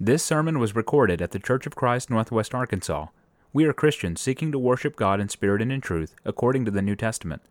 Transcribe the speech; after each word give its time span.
This 0.00 0.22
sermon 0.22 0.60
was 0.60 0.76
recorded 0.76 1.20
at 1.20 1.32
the 1.32 1.40
Church 1.40 1.66
of 1.66 1.74
Christ, 1.74 2.08
Northwest 2.08 2.54
Arkansas. 2.54 3.06
We 3.52 3.64
are 3.64 3.72
Christians 3.72 4.20
seeking 4.20 4.52
to 4.52 4.58
worship 4.58 4.94
God 4.94 5.18
in 5.18 5.28
spirit 5.28 5.60
and 5.60 5.72
in 5.72 5.80
truth, 5.80 6.14
according 6.24 6.64
to 6.66 6.70
the 6.70 6.82
New 6.82 6.94
Testament. 6.94 7.42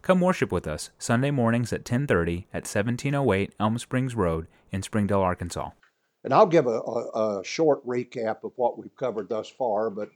Come 0.00 0.20
worship 0.20 0.52
with 0.52 0.68
us 0.68 0.90
Sunday 0.96 1.32
mornings 1.32 1.72
at 1.72 1.84
10:30 1.84 2.46
at 2.52 2.68
1708 2.68 3.52
Elm 3.58 3.78
Springs 3.78 4.14
Road 4.14 4.46
in 4.70 4.84
Springdale, 4.84 5.22
Arkansas. 5.22 5.70
And 6.22 6.32
I'll 6.32 6.46
give 6.46 6.68
a, 6.68 6.78
a, 6.78 7.40
a 7.40 7.44
short 7.44 7.84
recap 7.84 8.44
of 8.44 8.52
what 8.54 8.78
we've 8.78 8.94
covered 8.94 9.28
thus 9.28 9.48
far. 9.48 9.90
But 9.90 10.10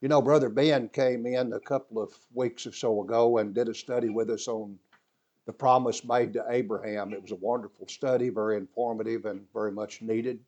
you 0.00 0.08
know, 0.08 0.20
Brother 0.20 0.48
Ben 0.48 0.88
came 0.88 1.24
in 1.24 1.52
a 1.52 1.60
couple 1.60 2.02
of 2.02 2.12
weeks 2.34 2.66
or 2.66 2.72
so 2.72 3.04
ago 3.04 3.38
and 3.38 3.54
did 3.54 3.68
a 3.68 3.74
study 3.74 4.08
with 4.08 4.28
us 4.28 4.48
on 4.48 4.76
the 5.44 5.52
promise 5.52 6.04
made 6.04 6.32
to 6.32 6.44
Abraham. 6.48 7.12
It 7.12 7.22
was 7.22 7.30
a 7.30 7.36
wonderful 7.36 7.86
study, 7.86 8.28
very 8.28 8.56
informative, 8.56 9.24
and 9.24 9.46
very 9.52 9.70
much 9.70 10.02
needed. 10.02 10.40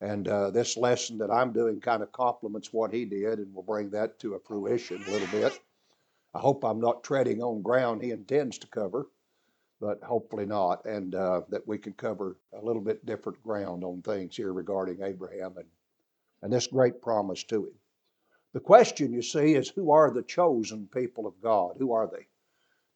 And 0.00 0.28
uh, 0.28 0.50
this 0.50 0.76
lesson 0.76 1.18
that 1.18 1.30
I'm 1.30 1.52
doing 1.52 1.80
kind 1.80 2.02
of 2.02 2.12
complements 2.12 2.72
what 2.72 2.92
he 2.92 3.04
did, 3.04 3.40
and 3.40 3.52
we'll 3.52 3.64
bring 3.64 3.90
that 3.90 4.18
to 4.20 4.34
a 4.34 4.40
fruition 4.40 5.02
a 5.02 5.10
little 5.10 5.28
bit. 5.28 5.60
I 6.34 6.38
hope 6.38 6.64
I'm 6.64 6.80
not 6.80 7.02
treading 7.02 7.42
on 7.42 7.62
ground 7.62 8.02
he 8.02 8.12
intends 8.12 8.58
to 8.58 8.68
cover, 8.68 9.08
but 9.80 10.02
hopefully 10.02 10.46
not, 10.46 10.84
and 10.84 11.14
uh, 11.14 11.42
that 11.48 11.66
we 11.66 11.78
can 11.78 11.94
cover 11.94 12.36
a 12.52 12.64
little 12.64 12.82
bit 12.82 13.06
different 13.06 13.42
ground 13.42 13.82
on 13.82 14.02
things 14.02 14.36
here 14.36 14.52
regarding 14.52 15.02
Abraham 15.02 15.56
and, 15.56 15.68
and 16.42 16.52
this 16.52 16.68
great 16.68 17.02
promise 17.02 17.42
to 17.44 17.66
him. 17.66 17.74
The 18.52 18.60
question, 18.60 19.12
you 19.12 19.22
see, 19.22 19.54
is 19.54 19.68
who 19.68 19.90
are 19.90 20.10
the 20.10 20.22
chosen 20.22 20.88
people 20.92 21.26
of 21.26 21.40
God? 21.40 21.76
Who 21.78 21.92
are 21.92 22.06
they? 22.06 22.28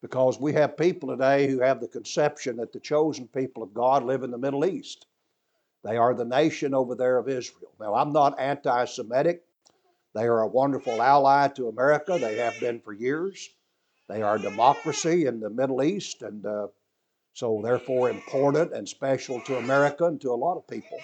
Because 0.01 0.41
we 0.41 0.53
have 0.55 0.77
people 0.77 1.09
today 1.09 1.49
who 1.49 1.61
have 1.61 1.81
the 1.81 1.89
conception 1.89 2.57
that 2.57 2.73
the 2.73 2.81
chosen 2.81 3.29
people 3.29 3.63
of 3.63 3.75
God 3.75 4.05
live 4.05 4.23
in 4.23 4.31
the 4.31 4.39
Middle 4.39 4.65
East. 4.65 5.07
They 5.85 5.97
are 5.97 6.15
the 6.15 6.25
nation 6.25 6.75
over 6.75 6.95
there 6.95 7.19
of 7.19 7.29
Israel. 7.29 7.73
Now, 7.81 7.95
I'm 7.95 8.13
not 8.13 8.39
anti 8.39 8.85
Semitic. 8.85 9.45
They 10.15 10.25
are 10.25 10.43
a 10.43 10.47
wonderful 10.47 11.01
ally 11.01 11.49
to 11.49 11.69
America. 11.69 12.19
They 12.19 12.37
have 12.37 12.59
been 12.61 12.81
for 12.81 12.93
years. 12.93 13.49
They 14.09 14.23
are 14.23 14.37
a 14.37 14.43
democracy 14.43 15.27
in 15.27 15.41
the 15.41 15.49
Middle 15.49 15.83
East, 15.83 16.23
and 16.23 16.45
uh, 16.45 16.69
so 17.33 17.61
therefore 17.65 18.11
important 18.11 18.73
and 18.73 18.89
special 18.89 19.41
to 19.41 19.59
America 19.59 20.05
and 20.05 20.21
to 20.21 20.33
a 20.33 20.37
lot 20.37 20.57
of 20.57 20.69
people. 20.69 20.99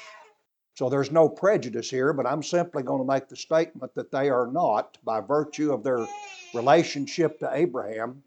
So 0.75 0.89
there's 0.89 1.11
no 1.11 1.29
prejudice 1.29 1.91
here, 1.91 2.13
but 2.13 2.27
I'm 2.27 2.43
simply 2.43 2.83
going 2.85 3.01
to 3.01 3.13
make 3.13 3.29
the 3.29 3.37
statement 3.37 3.95
that 3.95 4.13
they 4.13 4.31
are 4.31 4.47
not, 4.47 4.99
by 5.05 5.21
virtue 5.21 5.73
of 5.73 5.83
their 5.83 6.07
relationship 6.55 7.41
to 7.41 7.51
Abraham, 7.53 8.23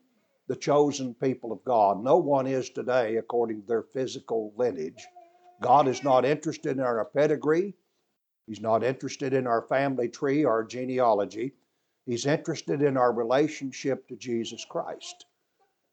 the 0.47 0.56
chosen 0.56 1.14
people 1.14 1.53
of 1.53 1.64
God. 1.64 2.03
No 2.03 2.18
one 2.18 2.47
is 2.47 2.70
today 2.70 3.16
according 3.18 3.62
to 3.62 3.68
their 3.68 3.84
physical 3.84 4.52
lineage. 4.58 5.06
God 5.62 5.88
is 5.88 6.04
not 6.04 6.26
interested 6.26 6.78
in 6.78 6.84
our 6.84 7.06
pedigree. 7.06 7.76
He's 8.48 8.62
not 8.62 8.84
interested 8.84 9.34
in 9.34 9.45
our 9.45 9.62
family 9.62 10.09
tree, 10.09 10.44
our 10.44 10.64
genealogy. 10.64 11.53
He's 12.06 12.26
interested 12.26 12.81
in 12.81 12.98
our 12.98 13.14
relationship 13.14 14.08
to 14.08 14.16
Jesus 14.16 14.66
Christ. 14.66 15.26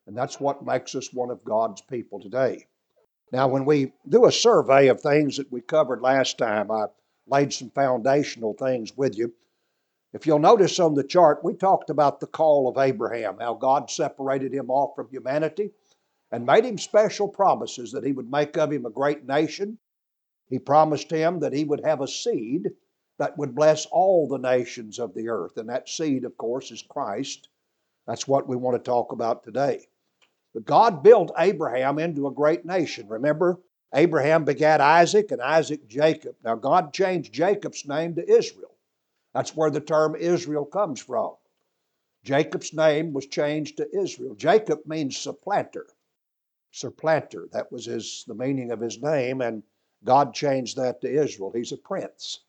And 0.06 0.16
that's 0.16 0.40
what 0.40 0.64
makes 0.64 0.94
us 0.94 1.12
one 1.12 1.30
of 1.30 1.44
God's 1.44 1.82
people 1.82 2.18
today. 2.18 2.66
Now, 3.30 3.46
when 3.48 3.66
we 3.66 3.92
do 4.08 4.24
a 4.24 4.32
survey 4.32 4.88
of 4.88 5.02
things 5.02 5.36
that 5.36 5.52
we 5.52 5.60
covered 5.60 6.00
last 6.00 6.38
time, 6.38 6.70
I 6.70 6.86
laid 7.26 7.52
some 7.52 7.68
foundational 7.70 8.54
things 8.54 8.96
with 8.96 9.18
you. 9.18 9.34
If 10.14 10.26
you'll 10.26 10.38
notice 10.38 10.80
on 10.80 10.94
the 10.94 11.04
chart, 11.04 11.44
we 11.44 11.52
talked 11.52 11.90
about 11.90 12.20
the 12.20 12.26
call 12.26 12.68
of 12.68 12.78
Abraham, 12.78 13.36
how 13.38 13.52
God 13.52 13.90
separated 13.90 14.54
him 14.54 14.70
off 14.70 14.96
from 14.96 15.10
humanity 15.10 15.72
and 16.30 16.44
made 16.44 16.64
him 16.64 16.78
special 16.78 17.28
promises 17.28 17.92
that 17.92 18.04
he 18.04 18.12
would 18.12 18.30
make 18.30 18.56
of 18.58 18.72
him 18.72 18.84
a 18.84 18.90
great 18.90 19.24
nation. 19.26 19.78
He 20.48 20.58
promised 20.58 21.10
him 21.10 21.40
that 21.40 21.52
he 21.52 21.64
would 21.64 21.84
have 21.84 22.00
a 22.00 22.08
seed 22.08 22.70
that 23.18 23.36
would 23.36 23.54
bless 23.54 23.86
all 23.86 24.28
the 24.28 24.38
nations 24.38 24.98
of 24.98 25.14
the 25.14 25.28
earth. 25.28 25.56
And 25.56 25.68
that 25.68 25.88
seed, 25.88 26.24
of 26.24 26.36
course, 26.36 26.70
is 26.70 26.82
Christ. 26.82 27.48
That's 28.06 28.28
what 28.28 28.48
we 28.48 28.56
want 28.56 28.76
to 28.76 28.90
talk 28.90 29.12
about 29.12 29.42
today. 29.42 29.88
But 30.54 30.64
God 30.64 31.02
built 31.02 31.32
Abraham 31.38 31.98
into 31.98 32.26
a 32.26 32.32
great 32.32 32.64
nation. 32.64 33.08
Remember, 33.08 33.60
Abraham 33.94 34.44
begat 34.44 34.80
Isaac 34.80 35.30
and 35.32 35.42
Isaac 35.42 35.88
Jacob. 35.88 36.36
Now, 36.44 36.54
God 36.54 36.92
changed 36.92 37.32
Jacob's 37.32 37.86
name 37.86 38.14
to 38.14 38.30
Israel. 38.30 38.74
That's 39.34 39.56
where 39.56 39.70
the 39.70 39.80
term 39.80 40.14
Israel 40.14 40.64
comes 40.64 41.00
from. 41.00 41.34
Jacob's 42.24 42.74
name 42.74 43.12
was 43.12 43.26
changed 43.26 43.76
to 43.78 43.96
Israel. 43.96 44.34
Jacob 44.34 44.80
means 44.86 45.16
supplanter 45.16 45.86
supplanter. 46.70 47.48
That 47.52 47.70
was 47.72 47.86
his, 47.86 48.24
the 48.26 48.34
meaning 48.34 48.70
of 48.70 48.80
his 48.80 49.00
name, 49.00 49.40
and 49.40 49.62
God 50.04 50.34
changed 50.34 50.76
that 50.76 51.00
to 51.00 51.10
Israel. 51.10 51.52
He's 51.54 51.72
a 51.72 51.76
prince. 51.76 52.40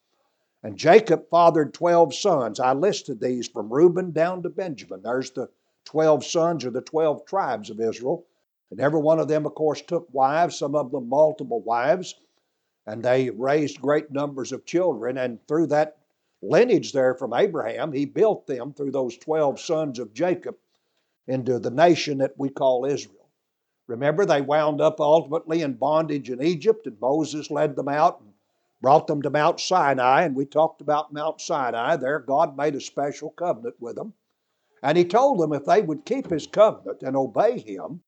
And 0.61 0.77
Jacob 0.77 1.29
fathered 1.29 1.73
12 1.73 2.13
sons. 2.13 2.59
I 2.59 2.73
listed 2.73 3.19
these 3.19 3.47
from 3.47 3.71
Reuben 3.71 4.11
down 4.11 4.43
to 4.43 4.49
Benjamin. 4.49 5.01
There's 5.01 5.31
the 5.31 5.49
12 5.85 6.25
sons 6.25 6.65
or 6.65 6.69
the 6.69 6.81
12 6.81 7.25
tribes 7.25 7.69
of 7.69 7.79
Israel. 7.79 8.25
And 8.69 8.79
every 8.79 8.99
one 8.99 9.19
of 9.19 9.27
them, 9.27 9.45
of 9.45 9.55
course, 9.55 9.81
took 9.81 10.07
wives, 10.13 10.57
some 10.57 10.75
of 10.75 10.91
them 10.91 11.09
multiple 11.09 11.61
wives, 11.61 12.15
and 12.85 13.01
they 13.01 13.29
raised 13.29 13.81
great 13.81 14.11
numbers 14.11 14.51
of 14.51 14.65
children. 14.65 15.17
And 15.17 15.39
through 15.47 15.67
that 15.67 15.97
lineage 16.41 16.91
there 16.91 17.15
from 17.15 17.33
Abraham, 17.33 17.91
he 17.91 18.05
built 18.05 18.45
them 18.45 18.73
through 18.73 18.91
those 18.91 19.17
12 19.17 19.59
sons 19.59 19.97
of 19.97 20.13
Jacob 20.13 20.55
into 21.27 21.57
the 21.59 21.71
nation 21.71 22.19
that 22.19 22.37
we 22.37 22.49
call 22.49 22.85
Israel. 22.85 23.18
Remember, 23.89 24.23
they 24.23 24.41
wound 24.41 24.81
up 24.81 24.99
ultimately 24.99 25.63
in 25.63 25.73
bondage 25.73 26.29
in 26.29 26.43
Egypt, 26.43 26.85
and 26.85 27.01
Moses 27.01 27.49
led 27.49 27.75
them 27.75 27.87
out 27.87 28.21
and 28.21 28.31
brought 28.81 29.07
them 29.07 29.23
to 29.23 29.31
Mount 29.31 29.59
Sinai. 29.59 30.25
And 30.25 30.35
we 30.35 30.45
talked 30.45 30.79
about 30.79 31.11
Mount 31.11 31.41
Sinai. 31.41 31.95
There, 31.95 32.19
God 32.19 32.55
made 32.55 32.75
a 32.75 32.81
special 32.81 33.31
covenant 33.31 33.77
with 33.79 33.95
them. 33.95 34.13
And 34.83 34.95
He 34.95 35.05
told 35.05 35.39
them 35.39 35.53
if 35.53 35.65
they 35.65 35.81
would 35.81 36.05
keep 36.05 36.29
His 36.29 36.45
covenant 36.45 37.01
and 37.01 37.17
obey 37.17 37.57
Him, 37.57 38.03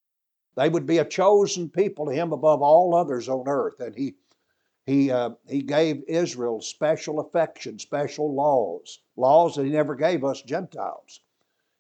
they 0.56 0.70
would 0.70 0.86
be 0.86 1.00
a 1.00 1.06
chosen 1.06 1.68
people 1.68 2.06
to 2.06 2.12
Him 2.14 2.32
above 2.32 2.62
all 2.62 2.94
others 2.94 3.28
on 3.28 3.48
earth. 3.48 3.80
And 3.80 3.96
He 3.96 4.14
he, 4.86 5.10
uh, 5.10 5.32
he 5.48 5.64
gave 5.64 6.04
Israel 6.08 6.62
special 6.62 7.20
affection, 7.20 7.80
special 7.80 8.34
laws, 8.34 9.00
laws 9.16 9.56
that 9.56 9.66
he 9.66 9.72
never 9.72 9.96
gave 9.96 10.24
us 10.24 10.42
Gentiles. 10.42 11.22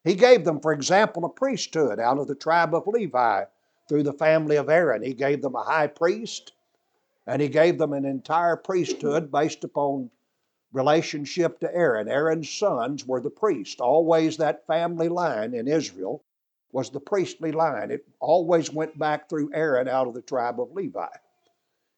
He 0.03 0.15
gave 0.15 0.43
them, 0.43 0.59
for 0.59 0.71
example, 0.71 1.25
a 1.25 1.29
priesthood 1.29 1.99
out 1.99 2.19
of 2.19 2.27
the 2.27 2.35
tribe 2.35 2.73
of 2.73 2.87
Levi 2.87 3.43
through 3.91 4.03
the 4.03 4.13
family 4.13 4.55
of 4.55 4.69
Aaron. 4.69 5.03
He 5.03 5.13
gave 5.13 5.41
them 5.41 5.53
a 5.53 5.65
high 5.65 5.87
priest, 5.87 6.53
and 7.27 7.41
he 7.41 7.49
gave 7.49 7.77
them 7.77 7.91
an 7.91 8.05
entire 8.05 8.55
priesthood 8.55 9.29
based 9.29 9.65
upon 9.65 10.09
relationship 10.71 11.59
to 11.59 11.75
Aaron. 11.75 12.07
Aaron's 12.07 12.49
sons 12.49 13.05
were 13.05 13.19
the 13.19 13.29
priests. 13.29 13.81
Always 13.81 14.37
that 14.37 14.65
family 14.65 15.09
line 15.09 15.53
in 15.53 15.67
Israel 15.67 16.23
was 16.71 16.89
the 16.89 17.01
priestly 17.01 17.51
line. 17.51 17.91
It 17.91 18.07
always 18.21 18.71
went 18.71 18.97
back 18.97 19.27
through 19.27 19.51
Aaron 19.53 19.89
out 19.89 20.07
of 20.07 20.13
the 20.13 20.21
tribe 20.21 20.61
of 20.61 20.71
Levi. 20.71 21.09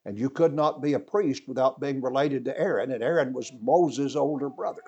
And 0.04 0.18
you 0.18 0.32
could 0.32 0.56
not 0.56 0.82
be 0.82 0.94
a 0.94 1.00
priest 1.00 1.44
without 1.48 1.80
being 1.80 2.02
related 2.02 2.44
to 2.46 2.60
Aaron, 2.60 2.92
and 2.92 3.04
Aaron 3.04 3.34
was 3.34 3.54
Moses' 3.62 4.16
older 4.16 4.50
brother. 4.50 4.82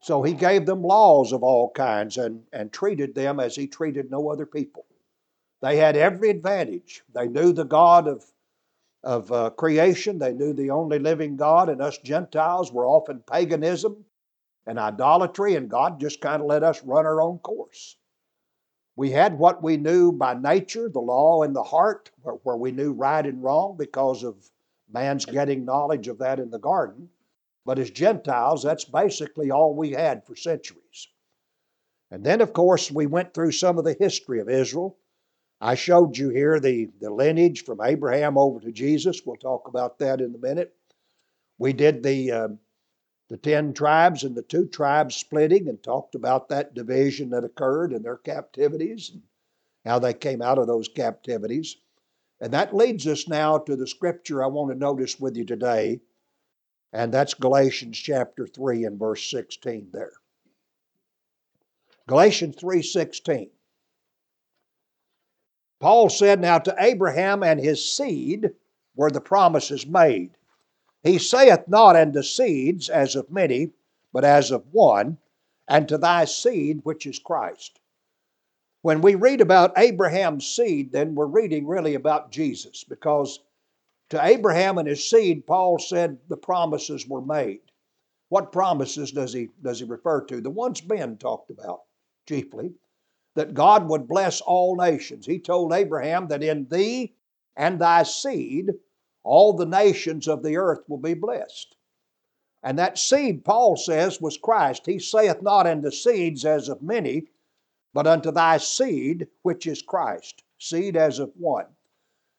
So 0.00 0.22
he 0.22 0.32
gave 0.32 0.64
them 0.64 0.82
laws 0.82 1.34
of 1.34 1.42
all 1.42 1.68
kinds 1.70 2.16
and, 2.16 2.44
and 2.50 2.72
treated 2.72 3.14
them 3.14 3.38
as 3.38 3.54
he 3.54 3.66
treated 3.66 4.10
no 4.10 4.30
other 4.30 4.46
people. 4.46 4.86
They 5.62 5.76
had 5.76 5.96
every 5.96 6.28
advantage. 6.28 7.02
They 7.14 7.28
knew 7.28 7.52
the 7.52 7.64
God 7.64 8.08
of, 8.08 8.24
of 9.04 9.30
uh, 9.30 9.50
creation, 9.50 10.18
they 10.18 10.32
knew 10.32 10.52
the 10.52 10.70
only 10.70 10.98
living 10.98 11.36
God, 11.36 11.68
and 11.68 11.80
us 11.80 11.98
Gentiles 11.98 12.72
were 12.72 12.86
often 12.86 13.20
paganism 13.20 14.04
and 14.66 14.78
idolatry, 14.78 15.54
and 15.54 15.70
God 15.70 16.00
just 16.00 16.20
kind 16.20 16.42
of 16.42 16.48
let 16.48 16.62
us 16.62 16.82
run 16.82 17.06
our 17.06 17.22
own 17.22 17.38
course. 17.38 17.96
We 18.96 19.10
had 19.12 19.38
what 19.38 19.62
we 19.62 19.76
knew 19.76 20.12
by 20.12 20.34
nature, 20.34 20.88
the 20.88 21.00
law 21.00 21.42
in 21.42 21.52
the 21.52 21.62
heart, 21.62 22.10
where, 22.22 22.34
where 22.42 22.56
we 22.56 22.72
knew 22.72 22.92
right 22.92 23.24
and 23.24 23.42
wrong 23.42 23.76
because 23.78 24.22
of 24.22 24.50
man's 24.92 25.24
getting 25.24 25.64
knowledge 25.64 26.08
of 26.08 26.18
that 26.18 26.38
in 26.38 26.50
the 26.50 26.58
garden. 26.58 27.08
But 27.64 27.78
as 27.78 27.90
Gentiles, 27.90 28.62
that's 28.62 28.84
basically 28.84 29.50
all 29.50 29.74
we 29.74 29.92
had 29.92 30.26
for 30.26 30.34
centuries. 30.34 31.08
And 32.10 32.24
then, 32.24 32.40
of 32.40 32.52
course, 32.52 32.90
we 32.90 33.06
went 33.06 33.32
through 33.32 33.52
some 33.52 33.78
of 33.78 33.84
the 33.84 33.96
history 33.98 34.40
of 34.40 34.48
Israel. 34.48 34.98
I 35.62 35.76
showed 35.76 36.18
you 36.18 36.30
here 36.30 36.58
the, 36.58 36.90
the 37.00 37.08
lineage 37.08 37.64
from 37.64 37.80
Abraham 37.80 38.36
over 38.36 38.58
to 38.58 38.72
Jesus. 38.72 39.22
We'll 39.24 39.36
talk 39.36 39.68
about 39.68 40.00
that 40.00 40.20
in 40.20 40.34
a 40.34 40.38
minute. 40.38 40.74
We 41.56 41.72
did 41.72 42.02
the, 42.02 42.32
uh, 42.32 42.48
the 43.28 43.36
10 43.36 43.72
tribes 43.72 44.24
and 44.24 44.34
the 44.34 44.42
two 44.42 44.66
tribes 44.66 45.14
splitting 45.14 45.68
and 45.68 45.80
talked 45.80 46.16
about 46.16 46.48
that 46.48 46.74
division 46.74 47.30
that 47.30 47.44
occurred 47.44 47.92
and 47.92 48.04
their 48.04 48.16
captivities 48.16 49.12
and 49.14 49.22
how 49.84 50.00
they 50.00 50.12
came 50.12 50.42
out 50.42 50.58
of 50.58 50.66
those 50.66 50.88
captivities. 50.88 51.76
And 52.40 52.52
that 52.52 52.74
leads 52.74 53.06
us 53.06 53.28
now 53.28 53.58
to 53.58 53.76
the 53.76 53.86
scripture 53.86 54.42
I 54.42 54.48
want 54.48 54.72
to 54.72 54.76
notice 54.76 55.20
with 55.20 55.36
you 55.36 55.44
today, 55.44 56.00
and 56.92 57.14
that's 57.14 57.34
Galatians 57.34 57.96
chapter 57.98 58.48
3 58.48 58.84
and 58.84 58.98
verse 58.98 59.30
16 59.30 59.90
there. 59.92 60.14
Galatians 62.08 62.56
3:16. 62.56 63.50
Paul 65.82 66.10
said, 66.10 66.40
Now 66.40 66.60
to 66.60 66.76
Abraham 66.78 67.42
and 67.42 67.58
his 67.58 67.92
seed 67.92 68.52
were 68.94 69.10
the 69.10 69.20
promises 69.20 69.84
made. 69.84 70.36
He 71.02 71.18
saith 71.18 71.66
not 71.66 71.96
unto 71.96 72.22
seeds 72.22 72.88
as 72.88 73.16
of 73.16 73.32
many, 73.32 73.72
but 74.12 74.24
as 74.24 74.52
of 74.52 74.64
one, 74.72 75.18
and 75.66 75.88
to 75.88 75.98
thy 75.98 76.26
seed, 76.26 76.82
which 76.84 77.04
is 77.04 77.18
Christ. 77.18 77.80
When 78.82 79.00
we 79.00 79.16
read 79.16 79.40
about 79.40 79.76
Abraham's 79.76 80.46
seed, 80.46 80.92
then 80.92 81.16
we're 81.16 81.26
reading 81.26 81.66
really 81.66 81.96
about 81.96 82.30
Jesus, 82.30 82.84
because 82.84 83.40
to 84.10 84.24
Abraham 84.24 84.78
and 84.78 84.86
his 84.86 85.10
seed, 85.10 85.48
Paul 85.48 85.80
said 85.80 86.16
the 86.28 86.36
promises 86.36 87.08
were 87.08 87.22
made. 87.22 87.62
What 88.28 88.52
promises 88.52 89.10
does 89.10 89.32
he, 89.32 89.48
does 89.60 89.80
he 89.80 89.84
refer 89.84 90.20
to? 90.26 90.40
The 90.40 90.48
ones 90.48 90.80
Ben 90.80 91.16
talked 91.16 91.50
about, 91.50 91.80
chiefly, 92.28 92.72
that 93.34 93.54
God 93.54 93.88
would 93.88 94.08
bless 94.08 94.40
all 94.40 94.76
nations. 94.76 95.26
He 95.26 95.38
told 95.38 95.72
Abraham 95.72 96.28
that 96.28 96.42
in 96.42 96.66
thee 96.68 97.14
and 97.56 97.78
thy 97.78 98.02
seed 98.02 98.70
all 99.22 99.52
the 99.52 99.66
nations 99.66 100.28
of 100.28 100.42
the 100.42 100.56
earth 100.56 100.82
will 100.88 100.98
be 100.98 101.14
blessed. 101.14 101.76
And 102.62 102.78
that 102.78 102.98
seed, 102.98 103.44
Paul 103.44 103.76
says, 103.76 104.20
was 104.20 104.36
Christ. 104.36 104.86
He 104.86 104.98
saith 104.98 105.42
not 105.42 105.66
unto 105.66 105.90
seeds 105.90 106.44
as 106.44 106.68
of 106.68 106.82
many, 106.82 107.26
but 107.92 108.06
unto 108.06 108.30
thy 108.30 108.58
seed, 108.58 109.28
which 109.42 109.66
is 109.66 109.82
Christ, 109.82 110.42
seed 110.58 110.96
as 110.96 111.18
of 111.18 111.32
one. 111.36 111.66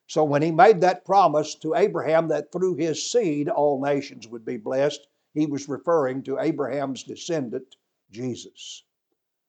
So 0.08 0.24
when 0.24 0.42
he 0.42 0.52
made 0.52 0.82
that 0.82 1.06
promise 1.06 1.56
to 1.56 1.76
Abraham 1.76 2.28
that 2.30 2.52
through 2.52 2.76
his 2.76 3.12
seed 3.12 3.50
all 3.50 3.82
nations 3.82 4.28
would 4.28 4.46
be 4.46 4.58
blessed, 4.58 5.08
he 5.34 5.46
was 5.46 5.70
referring 5.70 6.24
to 6.24 6.40
Abraham's 6.40 7.04
descendant, 7.04 7.76
Jesus, 8.12 8.84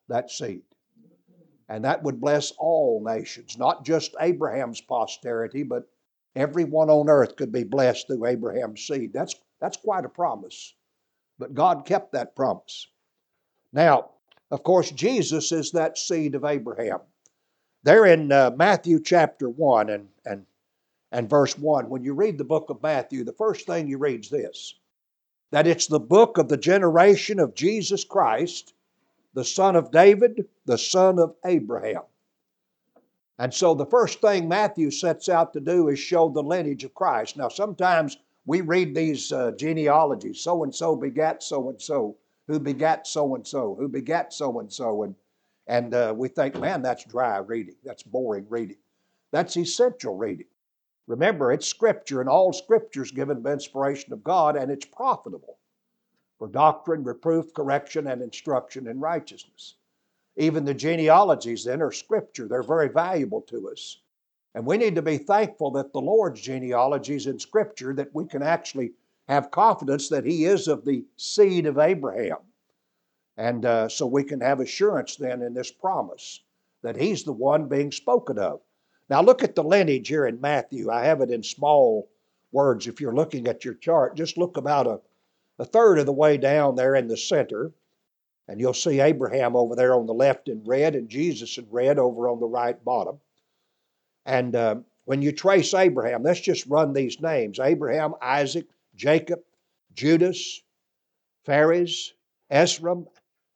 that 0.09 0.31
seed. 0.31 0.63
And 1.69 1.85
that 1.85 2.03
would 2.03 2.21
bless 2.21 2.53
all 2.53 3.03
nations, 3.05 3.57
not 3.57 3.85
just 3.85 4.15
Abraham's 4.21 4.81
posterity, 4.81 5.63
but 5.63 5.89
everyone 6.37 6.91
on 6.91 7.09
earth 7.09 7.37
could 7.37 7.53
be 7.53 7.65
blessed 7.65 8.07
through 8.07 8.27
Abraham's 8.27 8.87
seed. 8.87 9.13
That's, 9.13 9.35
that's 9.61 9.77
quite 9.79 10.05
a 10.05 10.09
promise. 10.11 10.75
But 11.39 11.55
God 11.55 11.87
kept 11.87 12.13
that 12.13 12.37
promise. 12.37 12.89
Now, 13.73 14.11
of 14.51 14.63
course, 14.63 14.91
Jesus 14.91 15.53
is 15.53 15.73
that 15.73 15.99
seed 15.99 16.35
of 16.35 16.45
Abraham. 16.45 17.01
There 17.83 18.07
in 18.07 18.31
uh, 18.31 18.51
Matthew 18.57 19.01
chapter 19.01 19.49
1 19.49 19.91
and, 19.91 20.09
and, 20.25 20.47
and 21.13 21.29
verse 21.29 21.59
1, 21.59 21.89
when 21.89 22.03
you 22.05 22.15
read 22.15 22.39
the 22.39 22.45
book 22.45 22.71
of 22.71 22.83
Matthew, 22.83 23.25
the 23.25 23.33
first 23.33 23.67
thing 23.67 23.89
you 23.89 23.99
read 23.99 24.25
is 24.25 24.31
this 24.31 24.75
that 25.51 25.67
it's 25.69 25.87
the 25.87 26.01
book 26.01 26.37
of 26.37 26.49
the 26.49 26.57
generation 26.57 27.39
of 27.39 27.55
Jesus 27.55 28.03
Christ, 28.03 28.75
the 29.35 29.45
son 29.45 29.77
of 29.77 29.91
David, 29.91 30.47
the 30.65 30.79
son 30.79 31.19
of 31.19 31.35
Abraham. 31.45 32.03
And 33.39 33.53
so 33.53 33.75
the 33.75 33.87
first 33.87 34.21
thing 34.21 34.49
Matthew 34.49 34.91
sets 34.91 35.29
out 35.29 35.53
to 35.55 35.61
do 35.61 35.89
is 35.89 35.99
show 35.99 36.29
the 36.29 36.43
lineage 36.43 36.85
of 36.85 36.95
Christ. 36.95 37.37
Now, 37.37 37.49
sometimes 37.49 38.17
we 38.47 38.61
read 38.61 38.95
these 38.95 39.33
uh, 39.33 39.53
genealogies 39.53 40.41
so 40.41 40.63
and 40.63 40.73
so 40.75 40.95
begat 40.95 41.43
so 41.43 41.69
and 41.69 41.83
so, 41.83 42.17
who 42.47 42.61
begat 42.61 43.07
so 43.07 43.35
and 43.35 43.47
so, 43.47 43.75
who 43.79 43.89
begat 43.89 44.33
so 44.33 44.61
and 44.61 44.73
so, 44.73 45.03
and 45.03 45.15
and 45.67 45.95
uh, 45.95 46.15
we 46.15 46.29
think, 46.29 46.61
man, 46.61 46.83
that's 46.83 47.05
dry 47.07 47.39
reading, 47.39 47.77
that's 47.83 48.03
boring 48.03 48.47
reading. 48.51 48.77
That's 49.33 49.57
essential 49.57 50.15
reading. 50.15 50.47
Remember, 51.07 51.53
it's 51.53 51.67
Scripture, 51.67 52.21
and 52.21 52.29
all 52.29 52.53
Scripture 52.53 53.03
is 53.03 53.11
given 53.11 53.41
by 53.41 53.53
inspiration 53.53 54.13
of 54.13 54.23
God, 54.23 54.57
and 54.57 54.71
it's 54.71 54.85
profitable 54.85 55.59
for 56.39 56.49
doctrine, 56.49 57.05
reproof, 57.05 57.53
correction, 57.55 58.07
and 58.07 58.23
instruction 58.23 58.87
in 58.89 59.01
righteousness. 59.01 59.77
Even 60.37 60.65
the 60.65 60.75
genealogies 60.75 61.65
then 61.65 61.81
are 61.81 61.93
scripture. 61.93 62.49
They're 62.49 62.63
very 62.63 62.89
valuable 62.89 63.43
to 63.43 63.71
us. 63.71 64.01
And 64.55 64.67
we 64.67 64.77
need 64.77 64.95
to 64.95 65.03
be 65.03 65.19
thankful 65.19 65.71
that 65.73 65.93
the 65.93 66.01
Lord's 66.01 66.41
genealogies 66.41 67.27
in 67.27 67.39
scripture 67.39 67.93
that 67.95 68.15
we 68.15 68.27
can 68.27 68.43
actually 68.43 68.93
have 69.29 69.51
confidence 69.51 70.09
that 70.09 70.25
he 70.25 70.45
is 70.45 70.69
of 70.69 70.85
the 70.85 71.05
seed 71.17 71.67
of 71.67 71.79
Abraham. 71.79 72.39
And 73.37 73.65
uh, 73.65 73.89
so 73.89 74.07
we 74.07 74.23
can 74.23 74.41
have 74.41 74.61
assurance 74.61 75.17
then 75.17 75.43
in 75.43 75.55
this 75.55 75.73
promise 75.73 76.41
that 76.83 76.97
he's 76.97 77.25
the 77.25 77.33
one 77.33 77.67
being 77.67 77.91
spoken 77.91 78.39
of. 78.39 78.61
Now 79.09 79.23
look 79.23 79.43
at 79.43 79.55
the 79.55 79.65
lineage 79.65 80.09
here 80.09 80.27
in 80.27 80.41
Matthew. 80.41 80.91
I 80.91 81.05
have 81.05 81.21
it 81.21 81.31
in 81.31 81.43
small 81.43 82.09
words 82.53 82.87
if 82.87 83.01
you're 83.01 83.15
looking 83.15 83.49
at 83.49 83.65
your 83.65 83.75
chart. 83.75 84.17
Just 84.17 84.39
look 84.39 84.57
about 84.57 84.87
a, 84.87 85.01
a 85.59 85.65
third 85.65 85.99
of 85.99 86.07
the 86.07 86.13
way 86.13 86.37
down 86.37 86.75
there 86.77 86.95
in 86.95 87.09
the 87.09 87.17
center. 87.17 87.73
And 88.47 88.61
you'll 88.61 88.75
see 88.75 89.01
Abraham 89.01 89.57
over 89.57 89.75
there 89.75 89.95
on 89.95 90.07
the 90.07 90.15
left 90.15 90.49
in 90.49 90.65
red 90.65 90.95
and 90.95 91.09
Jesus 91.09 91.57
in 91.57 91.67
red 91.71 91.99
over 91.99 92.29
on 92.29 92.41
the 92.41 92.47
right 92.47 92.83
bottom. 92.85 93.19
And 94.27 94.55
uh, 94.55 94.77
when 95.05 95.23
you 95.23 95.33
trace 95.33 95.73
Abraham, 95.75 96.23
let's 96.23 96.41
just 96.41 96.67
run 96.67 96.93
these 96.93 97.21
names 97.21 97.59
Abraham, 97.59 98.15
Isaac, 98.21 98.67
Jacob, 98.95 99.41
Judas, 99.95 100.63
Phares, 101.45 102.15
Esrom, 102.51 103.07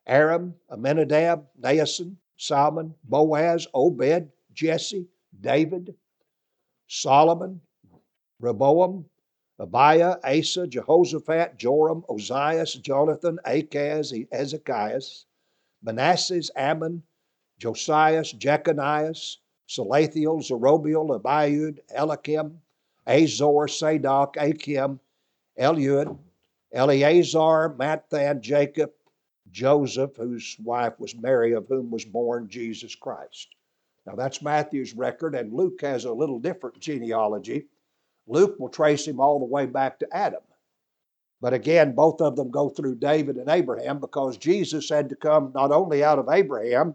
Aram, 0.06 0.54
Aminadab, 0.70 1.44
Naasson, 1.60 2.16
Salmon, 2.36 2.94
Boaz, 3.04 3.66
Obed, 3.74 4.30
Jesse, 4.52 5.06
David, 5.40 5.94
Solomon, 6.86 7.60
Rehoboam, 8.40 9.04
Abiah, 9.60 10.16
Asa, 10.22 10.66
Jehoshaphat, 10.66 11.58
Joram, 11.58 12.04
Ozias, 12.08 12.76
Joatham, 12.86 13.40
Achaz, 13.44 14.12
Ezekias, 14.30 15.24
Manasseh, 15.82 16.42
Amon, 16.56 17.02
Josias, 17.58 18.32
Jeconias, 18.38 19.38
Salathiel, 19.68 20.42
Zerubbabel, 20.42 21.18
Abiud, 21.18 21.78
Eliakim, 21.90 22.60
Azor, 23.06 23.66
Sadok, 23.66 24.36
Achim, 24.36 25.00
Eliud, 25.58 26.16
Eleazar, 26.72 27.74
Matthan, 27.76 28.40
Jacob, 28.40 28.92
Joseph, 29.50 30.14
whose 30.16 30.56
wife 30.62 31.00
was 31.00 31.16
Mary, 31.16 31.52
of 31.52 31.66
whom 31.66 31.90
was 31.90 32.04
born 32.04 32.48
Jesus 32.48 32.94
Christ. 32.94 33.48
Now 34.06 34.14
that's 34.14 34.40
Matthew's 34.42 34.94
record, 34.94 35.34
and 35.34 35.52
Luke 35.52 35.80
has 35.80 36.04
a 36.04 36.12
little 36.12 36.38
different 36.38 36.78
genealogy. 36.78 37.66
Luke 38.28 38.56
will 38.58 38.68
trace 38.68 39.06
him 39.06 39.20
all 39.20 39.38
the 39.38 39.44
way 39.44 39.66
back 39.66 39.98
to 39.98 40.16
Adam. 40.16 40.42
But 41.40 41.54
again, 41.54 41.94
both 41.94 42.20
of 42.20 42.36
them 42.36 42.50
go 42.50 42.68
through 42.68 42.96
David 42.96 43.36
and 43.36 43.48
Abraham 43.48 44.00
because 44.00 44.36
Jesus 44.36 44.88
had 44.88 45.08
to 45.08 45.16
come 45.16 45.52
not 45.54 45.70
only 45.70 46.02
out 46.02 46.18
of 46.18 46.28
Abraham, 46.28 46.94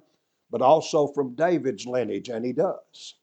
but 0.51 0.61
also 0.61 1.07
from 1.07 1.35
David's 1.35 1.87
lineage, 1.87 2.29
and 2.29 2.45
he 2.45 2.53
does. 2.53 3.15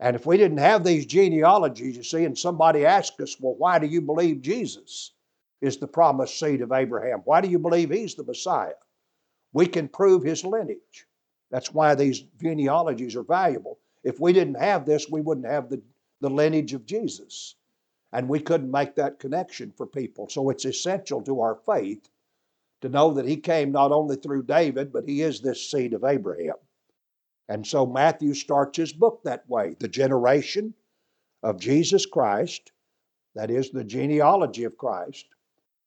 And 0.00 0.16
if 0.16 0.26
we 0.26 0.36
didn't 0.36 0.58
have 0.58 0.82
these 0.82 1.06
genealogies, 1.06 1.96
you 1.96 2.02
see, 2.02 2.24
and 2.24 2.36
somebody 2.36 2.84
asked 2.84 3.20
us, 3.20 3.36
well, 3.38 3.54
why 3.54 3.78
do 3.78 3.86
you 3.86 4.00
believe 4.00 4.42
Jesus 4.42 5.12
is 5.60 5.76
the 5.76 5.86
promised 5.86 6.40
seed 6.40 6.60
of 6.60 6.72
Abraham? 6.72 7.20
Why 7.24 7.40
do 7.40 7.48
you 7.48 7.58
believe 7.58 7.90
he's 7.90 8.16
the 8.16 8.24
Messiah? 8.24 8.72
We 9.52 9.66
can 9.66 9.86
prove 9.86 10.24
his 10.24 10.44
lineage. 10.44 11.06
That's 11.52 11.72
why 11.72 11.94
these 11.94 12.24
genealogies 12.40 13.14
are 13.14 13.22
valuable. 13.22 13.78
If 14.02 14.18
we 14.18 14.32
didn't 14.32 14.58
have 14.58 14.86
this, 14.86 15.08
we 15.08 15.20
wouldn't 15.20 15.46
have 15.46 15.68
the 15.68 15.80
the 16.22 16.30
lineage 16.30 16.72
of 16.72 16.86
Jesus. 16.86 17.56
And 18.12 18.28
we 18.28 18.40
couldn't 18.40 18.70
make 18.70 18.94
that 18.94 19.18
connection 19.18 19.72
for 19.76 19.86
people. 19.86 20.28
So 20.28 20.48
it's 20.50 20.64
essential 20.64 21.20
to 21.22 21.40
our 21.40 21.56
faith 21.66 22.08
to 22.80 22.88
know 22.88 23.12
that 23.12 23.26
he 23.26 23.36
came 23.36 23.72
not 23.72 23.92
only 23.92 24.16
through 24.16 24.44
David, 24.44 24.92
but 24.92 25.04
he 25.06 25.22
is 25.22 25.40
this 25.40 25.70
seed 25.70 25.92
of 25.92 26.04
Abraham. 26.04 26.54
And 27.48 27.66
so 27.66 27.84
Matthew 27.84 28.34
starts 28.34 28.78
his 28.78 28.92
book 28.92 29.20
that 29.24 29.48
way 29.48 29.76
the 29.78 29.88
generation 29.88 30.74
of 31.42 31.60
Jesus 31.60 32.06
Christ, 32.06 32.72
that 33.34 33.50
is, 33.50 33.70
the 33.70 33.84
genealogy 33.84 34.64
of 34.64 34.78
Christ, 34.78 35.26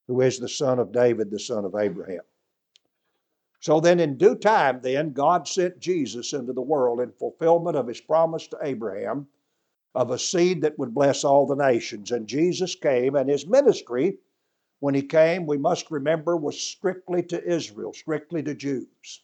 who 0.07 0.21
is 0.21 0.37
the 0.37 0.49
son 0.49 0.79
of 0.79 0.91
David, 0.91 1.31
the 1.31 1.39
son 1.39 1.63
of 1.63 1.75
Abraham. 1.75 2.21
So 3.61 3.79
then, 3.79 3.99
in 3.99 4.17
due 4.17 4.35
time, 4.35 4.79
then, 4.81 5.13
God 5.13 5.47
sent 5.47 5.79
Jesus 5.79 6.33
into 6.33 6.53
the 6.53 6.61
world 6.61 6.99
in 6.99 7.11
fulfillment 7.11 7.77
of 7.77 7.87
his 7.87 8.01
promise 8.01 8.47
to 8.47 8.59
Abraham 8.61 9.27
of 9.95 10.11
a 10.11 10.19
seed 10.19 10.61
that 10.61 10.77
would 10.77 10.93
bless 10.93 11.23
all 11.23 11.47
the 11.47 11.55
nations. 11.55 12.11
And 12.11 12.27
Jesus 12.27 12.75
came, 12.75 13.15
and 13.15 13.29
his 13.29 13.47
ministry, 13.47 14.17
when 14.81 14.93
he 14.93 15.01
came, 15.01 15.47
we 15.47 15.57
must 15.57 15.89
remember, 15.89 16.35
was 16.35 16.59
strictly 16.59 17.23
to 17.23 17.43
Israel, 17.43 17.93
strictly 17.93 18.43
to 18.43 18.53
Jews. 18.53 19.23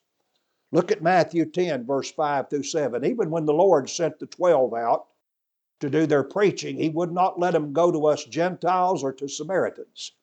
Look 0.72 0.90
at 0.90 1.04
Matthew 1.04 1.46
10, 1.46 1.86
verse 1.86 2.10
5 2.10 2.50
through 2.50 2.64
7. 2.64 3.04
Even 3.04 3.30
when 3.30 3.46
the 3.46 3.54
Lord 3.54 3.90
sent 3.90 4.18
the 4.20 4.26
12 4.26 4.74
out 4.74 5.08
to 5.82 5.90
do 5.90 6.06
their 6.06 6.24
preaching, 6.24 6.78
he 6.78 6.88
would 6.88 7.12
not 7.12 7.38
let 7.38 7.52
them 7.52 7.74
go 7.74 7.92
to 7.92 8.08
us 8.08 8.24
Gentiles 8.24 9.04
or 9.04 9.12
to 9.14 9.28
Samaritans. 9.28 10.14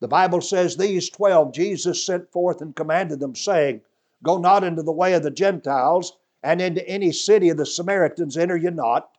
The 0.00 0.08
Bible 0.08 0.40
says 0.40 0.76
these 0.76 1.08
12 1.10 1.54
Jesus 1.54 2.04
sent 2.04 2.32
forth 2.32 2.60
and 2.60 2.74
commanded 2.74 3.20
them, 3.20 3.36
saying, 3.36 3.82
Go 4.24 4.38
not 4.38 4.64
into 4.64 4.82
the 4.82 4.92
way 4.92 5.14
of 5.14 5.22
the 5.22 5.30
Gentiles, 5.30 6.18
and 6.42 6.60
into 6.60 6.86
any 6.88 7.12
city 7.12 7.50
of 7.50 7.56
the 7.56 7.66
Samaritans 7.66 8.36
enter 8.36 8.56
ye 8.56 8.70
not 8.70 9.15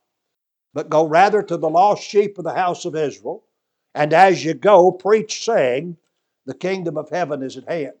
but 0.74 0.90
go 0.90 1.06
rather 1.06 1.42
to 1.42 1.56
the 1.56 1.70
lost 1.70 2.02
sheep 2.02 2.38
of 2.38 2.44
the 2.44 2.54
house 2.54 2.84
of 2.84 2.94
Israel. 2.94 3.44
And 3.94 4.12
as 4.12 4.44
you 4.44 4.54
go, 4.54 4.92
preach, 4.92 5.44
saying, 5.44 5.96
The 6.46 6.54
kingdom 6.54 6.96
of 6.96 7.10
heaven 7.10 7.42
is 7.42 7.56
at 7.56 7.68
hand. 7.68 7.94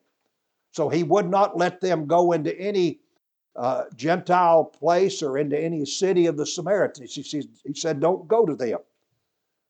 So 0.72 0.88
he 0.88 1.02
would 1.02 1.28
not 1.28 1.56
let 1.56 1.80
them 1.80 2.06
go 2.06 2.32
into 2.32 2.56
any 2.58 3.00
uh, 3.56 3.84
Gentile 3.96 4.64
place 4.64 5.22
or 5.22 5.38
into 5.38 5.58
any 5.58 5.84
city 5.84 6.26
of 6.26 6.36
the 6.36 6.46
Samaritans. 6.46 7.14
He, 7.14 7.48
he 7.64 7.74
said, 7.74 8.00
Don't 8.00 8.28
go 8.28 8.46
to 8.46 8.54
them. 8.54 8.78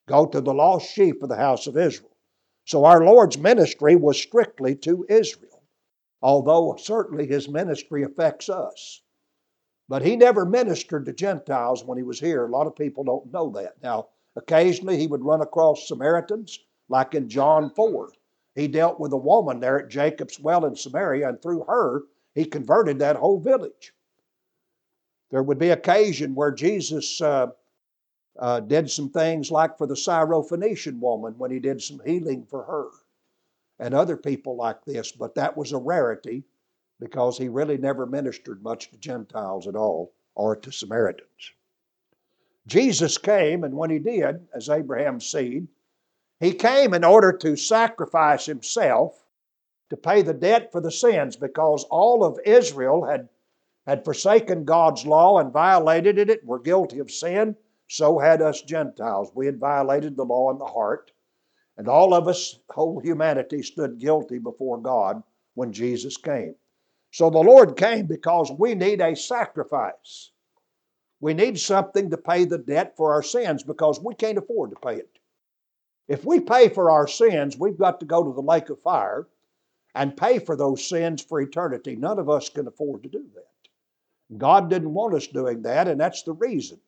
Go 0.07 0.25
to 0.27 0.41
the 0.41 0.53
lost 0.53 0.91
sheep 0.91 1.23
of 1.23 1.29
the 1.29 1.35
house 1.35 1.67
of 1.67 1.77
Israel. 1.77 2.15
So 2.65 2.85
our 2.85 3.03
Lord's 3.03 3.37
ministry 3.37 3.95
was 3.95 4.21
strictly 4.21 4.75
to 4.77 5.05
Israel, 5.09 5.63
although 6.21 6.75
certainly 6.79 7.25
his 7.25 7.49
ministry 7.49 8.03
affects 8.03 8.49
us. 8.49 9.01
But 9.89 10.03
he 10.03 10.15
never 10.15 10.45
ministered 10.45 11.07
to 11.07 11.13
Gentiles 11.13 11.83
when 11.83 11.97
he 11.97 12.03
was 12.03 12.19
here. 12.19 12.45
A 12.45 12.51
lot 12.51 12.67
of 12.67 12.75
people 12.75 13.03
don't 13.03 13.33
know 13.33 13.49
that. 13.49 13.81
Now, 13.81 14.09
occasionally 14.35 14.97
he 14.99 15.07
would 15.07 15.25
run 15.25 15.41
across 15.41 15.87
Samaritans, 15.87 16.59
like 16.89 17.15
in 17.15 17.27
John 17.27 17.71
4. 17.71 18.11
He 18.53 18.67
dealt 18.67 18.99
with 18.99 19.13
a 19.13 19.17
woman 19.17 19.59
there 19.59 19.79
at 19.79 19.89
Jacob's 19.89 20.39
well 20.39 20.65
in 20.65 20.75
Samaria, 20.75 21.27
and 21.27 21.41
through 21.41 21.63
her, 21.63 22.03
he 22.35 22.45
converted 22.45 22.99
that 22.99 23.15
whole 23.15 23.39
village. 23.39 23.93
There 25.31 25.41
would 25.41 25.57
be 25.57 25.69
occasion 25.69 26.35
where 26.35 26.51
Jesus 26.51 27.19
uh, 27.19 27.47
uh, 28.37 28.59
did 28.59 28.91
some 28.91 29.09
things 29.09 29.49
like 29.49 29.75
for 29.77 29.87
the 29.87 29.95
Syrophoenician 29.95 30.99
woman 30.99 31.33
when 31.39 31.49
he 31.49 31.59
did 31.59 31.81
some 31.81 31.99
healing 32.05 32.45
for 32.45 32.63
her 32.63 32.89
and 33.79 33.95
other 33.95 34.17
people 34.17 34.55
like 34.55 34.85
this, 34.85 35.11
but 35.11 35.33
that 35.33 35.57
was 35.57 35.71
a 35.71 35.77
rarity 35.77 36.43
because 36.99 37.37
he 37.37 37.47
really 37.47 37.77
never 37.77 38.05
ministered 38.05 38.61
much 38.61 38.89
to 38.91 38.97
Gentiles 38.97 39.67
at 39.67 39.75
all 39.75 40.13
or 40.35 40.55
to 40.55 40.71
Samaritans. 40.71 41.53
Jesus 42.67 43.17
came, 43.17 43.63
and 43.63 43.75
when 43.75 43.89
he 43.89 43.99
did, 43.99 44.47
as 44.53 44.69
Abraham's 44.69 45.25
seed, 45.25 45.67
he 46.39 46.53
came 46.53 46.93
in 46.93 47.03
order 47.03 47.33
to 47.33 47.55
sacrifice 47.55 48.45
himself 48.45 49.25
to 49.89 49.97
pay 49.97 50.21
the 50.21 50.33
debt 50.33 50.71
for 50.71 50.79
the 50.79 50.91
sins 50.91 51.35
because 51.35 51.83
all 51.85 52.23
of 52.23 52.39
Israel 52.45 53.03
had, 53.03 53.27
had 53.87 54.05
forsaken 54.05 54.63
God's 54.63 55.05
law 55.05 55.39
and 55.39 55.51
violated 55.51 56.17
it, 56.29 56.45
were 56.45 56.59
guilty 56.59 56.99
of 56.99 57.11
sin. 57.11 57.55
So 57.87 58.19
had 58.19 58.41
us 58.41 58.61
Gentiles. 58.61 59.31
We 59.33 59.47
had 59.47 59.59
violated 59.59 60.15
the 60.15 60.25
law 60.25 60.51
in 60.51 60.59
the 60.59 60.65
heart. 60.65 61.11
And 61.75 61.87
all 61.87 62.13
of 62.13 62.27
us, 62.27 62.59
whole 62.69 62.99
humanity, 62.99 63.63
stood 63.63 63.99
guilty 63.99 64.37
before 64.37 64.77
God 64.77 65.23
when 65.55 65.73
Jesus 65.73 66.17
came. 66.17 66.55
So 67.11 67.29
the 67.29 67.39
Lord 67.39 67.75
came 67.75 68.05
because 68.05 68.51
we 68.51 68.75
need 68.75 69.01
a 69.01 69.15
sacrifice. 69.15 70.31
We 71.19 71.33
need 71.33 71.59
something 71.59 72.09
to 72.11 72.17
pay 72.17 72.45
the 72.45 72.57
debt 72.57 72.95
for 72.95 73.13
our 73.13 73.23
sins 73.23 73.63
because 73.63 73.99
we 73.99 74.13
can't 74.15 74.37
afford 74.37 74.69
to 74.71 74.75
pay 74.77 74.97
it. 74.97 75.19
If 76.07 76.23
we 76.25 76.39
pay 76.39 76.69
for 76.69 76.89
our 76.91 77.07
sins, 77.07 77.57
we've 77.57 77.77
got 77.77 77.99
to 77.99 78.05
go 78.05 78.23
to 78.23 78.33
the 78.33 78.41
lake 78.41 78.69
of 78.69 78.81
fire 78.81 79.27
and 79.95 80.15
pay 80.15 80.39
for 80.39 80.55
those 80.55 80.87
sins 80.87 81.21
for 81.21 81.41
eternity. 81.41 81.95
None 81.95 82.19
of 82.19 82.29
us 82.29 82.49
can 82.49 82.67
afford 82.67 83.03
to 83.03 83.09
do 83.09 83.25
that. 83.35 84.37
God 84.37 84.69
didn't 84.69 84.93
want 84.93 85.15
us 85.15 85.27
doing 85.27 85.63
that, 85.63 85.87
and 85.87 85.99
that's 85.99 86.23
the 86.23 86.33
reason 86.33 86.79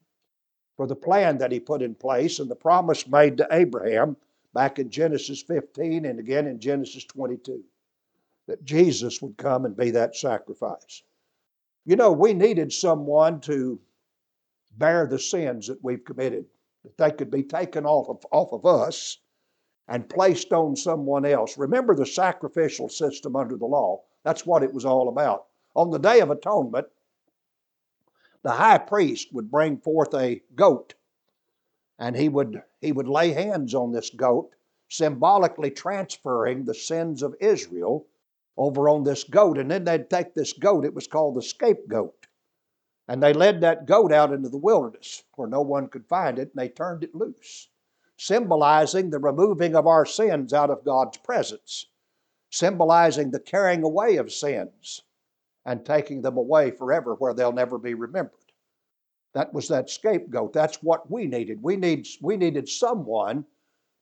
for 0.77 0.87
the 0.87 0.95
plan 0.95 1.39
that 1.39 1.51
He 1.51 1.59
put 1.59 1.81
in 1.81 1.95
place 1.95 2.39
and 2.39 2.49
the 2.49 2.55
promise 2.55 3.07
made 3.07 3.37
to 3.37 3.47
Abraham 3.51 4.15
back 4.53 4.79
in 4.79 4.89
Genesis 4.89 5.41
15 5.41 6.05
and 6.05 6.19
again 6.19 6.47
in 6.47 6.59
Genesis 6.59 7.03
22 7.05 7.63
that 8.48 8.63
Jesus 8.63 9.21
would 9.21 9.38
come 9.38 9.65
and 9.65 9.75
be 9.75 9.91
that 9.91 10.15
sacrifice. 10.15 11.03
You 11.86 11.95
know, 11.95 12.12
we 12.12 12.33
needed 12.33 12.71
someone 12.71 13.39
to 13.41 13.79
bear 14.77 15.07
the 15.07 15.19
sins 15.19 15.67
that 15.67 15.83
we've 15.83 16.03
committed, 16.03 16.45
that 16.83 16.98
they 16.98 17.12
could 17.12 17.31
be 17.31 17.43
taken 17.43 17.86
off 17.86 18.10
of, 18.10 18.25
off 18.31 18.53
of 18.53 18.65
us 18.65 19.17
and 19.88 20.10
placed 20.10 20.53
on 20.53 20.75
someone 20.75 21.25
else. 21.25 21.57
Remember 21.57 21.95
the 21.95 22.05
sacrificial 22.05 22.89
system 22.89 23.36
under 23.36 23.57
the 23.57 23.65
law. 23.65 24.01
That's 24.24 24.45
what 24.45 24.63
it 24.63 24.74
was 24.74 24.86
all 24.86 25.10
about. 25.10 25.48
On 25.75 25.89
the 25.89 26.00
Day 26.00 26.19
of 26.19 26.29
Atonement, 26.29 26.88
the 28.43 28.51
high 28.51 28.77
priest 28.77 29.33
would 29.33 29.51
bring 29.51 29.77
forth 29.77 30.13
a 30.13 30.41
goat 30.55 30.93
and 32.00 32.15
he 32.15 32.29
would, 32.29 32.63
he 32.81 32.91
would 32.91 33.07
lay 33.07 33.31
hands 33.31 33.75
on 33.75 33.91
this 33.91 34.10
goat, 34.10 34.55
symbolically 34.89 35.69
transferring 35.69 36.65
the 36.65 36.74
sins 36.74 37.21
of 37.21 37.36
Israel 37.39 38.07
over 38.58 38.89
on 38.89 39.03
this 39.03 39.24
goat. 39.24 39.58
And 39.58 39.72
then 39.72 39.84
they'd 39.84 40.10
take 40.10 40.34
this 40.34 40.53
goat, 40.53 40.86
it 40.86 40.93
was 40.93 41.08
called 41.08 41.36
the 41.36 41.41
scapegoat. 41.41 42.27
And 43.08 43.22
they 43.22 43.34
led 43.34 43.62
that 43.62 43.88
goat 43.88 44.12
out 44.12 44.31
into 44.31 44.50
the 44.50 44.58
wilderness 44.58 45.24
where 45.36 45.48
no 45.48 45.62
one 45.62 45.88
could 45.88 46.05
find 46.05 46.39
it, 46.39 46.51
and 46.53 46.55
they 46.55 46.70
turned 46.70 47.03
it 47.03 47.15
loose, 47.15 47.70
symbolizing 48.17 49.10
the 49.10 49.20
removing 49.20 49.75
of 49.75 49.88
our 49.88 50.05
sins 50.05 50.53
out 50.53 50.70
of 50.70 50.86
God's 50.86 51.17
presence, 51.17 51.88
symbolizing 52.51 53.31
the 53.31 53.39
carrying 53.39 53.84
away 53.84 54.17
of 54.17 54.31
sins 54.31 55.01
and 55.65 55.86
taking 55.86 56.22
them 56.22 56.38
away 56.38 56.72
forever 56.72 57.15
where 57.15 57.34
they'll 57.34 57.51
never 57.51 57.77
be 57.77 57.93
remembered. 57.93 58.38
That 59.34 59.53
was 59.53 59.67
that 59.70 59.89
scapegoat. 59.89 60.53
That's 60.53 60.84
what 60.84 61.10
we 61.10 61.25
needed. 61.25 61.63
We, 61.63 61.77
need, 61.77 62.08
we 62.22 62.38
needed 62.38 62.67
someone 62.67 63.46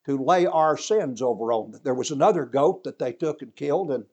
to 0.05 0.23
lay 0.23 0.45
our 0.45 0.77
sins 0.77 1.21
over 1.21 1.51
on. 1.51 1.79
There 1.83 1.93
was 1.93 2.11
another 2.11 2.45
goat 2.45 2.83
that 2.83 2.97
they 2.97 3.13
took 3.13 3.41
and 3.41 3.55
killed, 3.55 3.91
and 3.91 4.05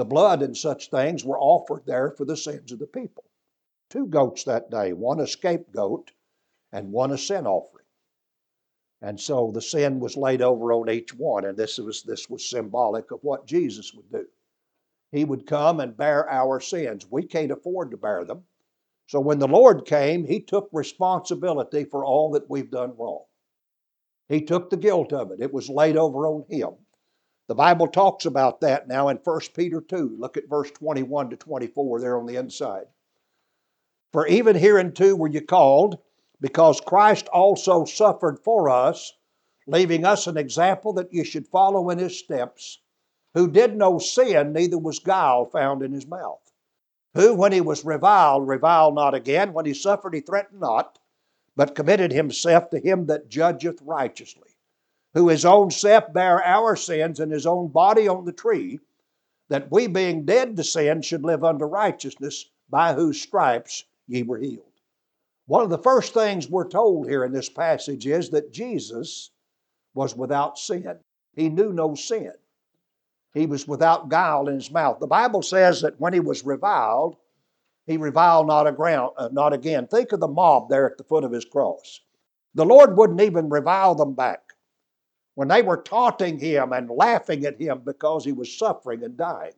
the 0.00 0.04
blood 0.06 0.40
and 0.40 0.56
such 0.56 0.88
things 0.88 1.26
were 1.26 1.38
offered 1.38 1.84
there 1.84 2.10
for 2.10 2.24
the 2.24 2.36
sins 2.36 2.72
of 2.72 2.78
the 2.78 2.86
people. 2.86 3.22
Two 3.90 4.06
goats 4.06 4.44
that 4.44 4.70
day, 4.70 4.94
one 4.94 5.20
a 5.20 5.26
scapegoat 5.26 6.10
and 6.72 6.90
one 6.90 7.10
a 7.10 7.18
sin 7.18 7.46
offering. 7.46 7.84
And 9.02 9.20
so 9.20 9.50
the 9.52 9.60
sin 9.60 10.00
was 10.00 10.16
laid 10.16 10.40
over 10.40 10.72
on 10.72 10.88
each 10.88 11.12
one, 11.14 11.44
and 11.44 11.54
this 11.54 11.76
was, 11.76 12.02
this 12.02 12.30
was 12.30 12.48
symbolic 12.48 13.10
of 13.10 13.22
what 13.22 13.46
Jesus 13.46 13.92
would 13.92 14.10
do. 14.10 14.26
He 15.12 15.26
would 15.26 15.46
come 15.46 15.80
and 15.80 15.94
bear 15.94 16.26
our 16.30 16.60
sins. 16.60 17.06
We 17.10 17.24
can't 17.24 17.52
afford 17.52 17.90
to 17.90 17.98
bear 17.98 18.24
them. 18.24 18.44
So 19.06 19.20
when 19.20 19.38
the 19.38 19.48
Lord 19.48 19.84
came, 19.84 20.24
He 20.24 20.40
took 20.40 20.70
responsibility 20.72 21.84
for 21.84 22.06
all 22.06 22.30
that 22.30 22.48
we've 22.48 22.70
done 22.70 22.96
wrong. 22.96 23.24
He 24.30 24.40
took 24.40 24.70
the 24.70 24.78
guilt 24.78 25.12
of 25.12 25.30
it, 25.30 25.42
it 25.42 25.52
was 25.52 25.68
laid 25.68 25.98
over 25.98 26.26
on 26.26 26.46
Him. 26.48 26.70
The 27.50 27.56
Bible 27.56 27.88
talks 27.88 28.26
about 28.26 28.60
that 28.60 28.86
now 28.86 29.08
in 29.08 29.16
1 29.16 29.40
Peter 29.56 29.80
2. 29.80 30.14
Look 30.20 30.36
at 30.36 30.48
verse 30.48 30.70
21 30.70 31.30
to 31.30 31.36
24 31.36 32.00
there 32.00 32.16
on 32.16 32.26
the 32.26 32.36
inside. 32.36 32.86
For 34.12 34.24
even 34.28 34.54
hereunto 34.54 35.16
were 35.16 35.26
you 35.26 35.40
called, 35.40 35.98
because 36.40 36.80
Christ 36.80 37.26
also 37.32 37.84
suffered 37.84 38.38
for 38.38 38.70
us, 38.70 39.14
leaving 39.66 40.04
us 40.04 40.28
an 40.28 40.36
example 40.36 40.92
that 40.92 41.12
you 41.12 41.24
should 41.24 41.48
follow 41.48 41.90
in 41.90 41.98
his 41.98 42.16
steps, 42.16 42.78
who 43.34 43.50
did 43.50 43.76
no 43.76 43.98
sin, 43.98 44.52
neither 44.52 44.78
was 44.78 45.00
guile 45.00 45.44
found 45.44 45.82
in 45.82 45.90
his 45.90 46.06
mouth 46.06 46.52
who, 47.14 47.34
when 47.34 47.50
he 47.50 47.60
was 47.60 47.84
reviled, 47.84 48.46
reviled 48.46 48.94
not 48.94 49.12
again. 49.12 49.52
When 49.52 49.66
he 49.66 49.74
suffered, 49.74 50.14
he 50.14 50.20
threatened 50.20 50.60
not, 50.60 51.00
but 51.56 51.74
committed 51.74 52.12
himself 52.12 52.70
to 52.70 52.78
him 52.78 53.06
that 53.06 53.28
judgeth 53.28 53.82
righteously, 53.82 54.49
who 55.14 55.28
his 55.28 55.44
own 55.44 55.70
self 55.70 56.12
bare 56.12 56.42
our 56.44 56.76
sins 56.76 57.20
in 57.20 57.30
his 57.30 57.46
own 57.46 57.68
body 57.68 58.08
on 58.08 58.24
the 58.24 58.32
tree, 58.32 58.78
that 59.48 59.70
we, 59.70 59.86
being 59.86 60.24
dead 60.24 60.56
to 60.56 60.64
sin, 60.64 61.02
should 61.02 61.24
live 61.24 61.42
unto 61.42 61.64
righteousness, 61.64 62.50
by 62.68 62.92
whose 62.92 63.20
stripes 63.20 63.84
ye 64.06 64.22
were 64.22 64.38
healed. 64.38 64.64
One 65.46 65.64
of 65.64 65.70
the 65.70 65.78
first 65.78 66.14
things 66.14 66.48
we're 66.48 66.68
told 66.68 67.08
here 67.08 67.24
in 67.24 67.32
this 67.32 67.48
passage 67.48 68.06
is 68.06 68.30
that 68.30 68.52
Jesus 68.52 69.32
was 69.94 70.16
without 70.16 70.58
sin. 70.58 71.00
He 71.34 71.48
knew 71.48 71.72
no 71.72 71.96
sin. 71.96 72.32
He 73.34 73.46
was 73.46 73.66
without 73.66 74.08
guile 74.08 74.48
in 74.48 74.54
his 74.54 74.70
mouth. 74.70 75.00
The 75.00 75.06
Bible 75.06 75.42
says 75.42 75.80
that 75.82 75.98
when 76.00 76.12
he 76.12 76.20
was 76.20 76.44
reviled, 76.44 77.16
he 77.86 77.96
reviled 77.96 78.46
not, 78.46 78.68
aground, 78.68 79.12
uh, 79.16 79.28
not 79.32 79.52
again. 79.52 79.86
Think 79.86 80.12
of 80.12 80.20
the 80.20 80.28
mob 80.28 80.68
there 80.68 80.88
at 80.88 80.98
the 80.98 81.04
foot 81.04 81.24
of 81.24 81.32
his 81.32 81.44
cross. 81.44 82.00
The 82.54 82.64
Lord 82.64 82.96
wouldn't 82.96 83.20
even 83.20 83.48
revile 83.48 83.94
them 83.94 84.14
back. 84.14 84.49
When 85.40 85.48
they 85.48 85.62
were 85.62 85.78
taunting 85.78 86.38
him 86.38 86.74
and 86.74 86.90
laughing 86.90 87.46
at 87.46 87.58
him 87.58 87.80
because 87.82 88.26
he 88.26 88.32
was 88.32 88.58
suffering 88.58 89.02
and 89.02 89.16
dying, 89.16 89.54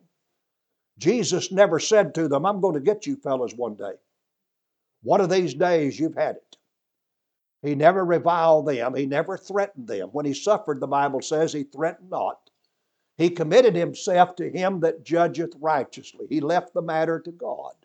Jesus 0.97 1.51
never 1.51 1.77
said 1.77 2.15
to 2.15 2.29
them, 2.29 2.45
I'm 2.45 2.61
going 2.61 2.75
to 2.75 2.79
get 2.79 3.05
you 3.05 3.17
fellas 3.17 3.53
one 3.53 3.75
day. 3.75 3.95
One 5.01 5.19
of 5.19 5.29
these 5.29 5.53
days 5.53 5.99
you've 5.99 6.15
had 6.15 6.37
it. 6.37 6.57
He 7.63 7.75
never 7.75 8.05
reviled 8.05 8.65
them. 8.65 8.95
He 8.95 9.05
never 9.05 9.35
threatened 9.35 9.89
them. 9.89 10.07
When 10.13 10.25
he 10.25 10.33
suffered, 10.33 10.79
the 10.79 10.87
Bible 10.87 11.21
says 11.21 11.51
he 11.51 11.63
threatened 11.63 12.09
not. 12.09 12.49
He 13.17 13.29
committed 13.29 13.75
himself 13.75 14.37
to 14.37 14.49
him 14.49 14.79
that 14.79 15.03
judgeth 15.03 15.53
righteously. 15.59 16.27
He 16.29 16.39
left 16.39 16.73
the 16.73 16.81
matter 16.81 17.19
to 17.19 17.31
God. 17.33 17.75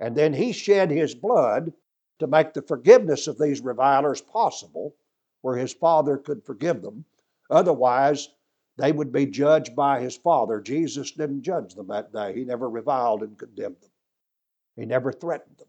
And 0.00 0.16
then 0.16 0.32
he 0.32 0.52
shed 0.52 0.90
his 0.90 1.14
blood 1.14 1.74
to 2.20 2.26
make 2.26 2.54
the 2.54 2.62
forgiveness 2.62 3.26
of 3.26 3.38
these 3.38 3.60
revilers 3.60 4.22
possible, 4.22 4.94
where 5.42 5.56
his 5.56 5.72
Father 5.74 6.16
could 6.16 6.44
forgive 6.44 6.82
them. 6.82 7.04
Otherwise, 7.50 8.30
they 8.78 8.90
would 8.90 9.12
be 9.12 9.26
judged 9.26 9.76
by 9.76 10.00
his 10.00 10.16
Father. 10.16 10.60
Jesus 10.60 11.10
didn't 11.12 11.42
judge 11.42 11.74
them 11.74 11.88
that 11.88 12.12
day. 12.12 12.32
He 12.34 12.44
never 12.44 12.70
reviled 12.70 13.22
and 13.22 13.38
condemned 13.38 13.80
them, 13.80 13.90
he 14.76 14.86
never 14.86 15.12
threatened 15.12 15.58
them. 15.58 15.68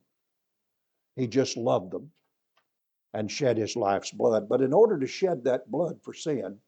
He 1.15 1.27
just 1.27 1.57
loved 1.57 1.91
them 1.91 2.11
and 3.13 3.29
shed 3.29 3.57
his 3.57 3.75
life's 3.75 4.11
blood. 4.11 4.49
But 4.49 4.61
in 4.61 4.73
order 4.73 4.97
to 4.97 5.05
shed 5.05 5.43
that 5.43 5.69
blood 5.69 6.01
for 6.01 6.13
sin, 6.13 6.59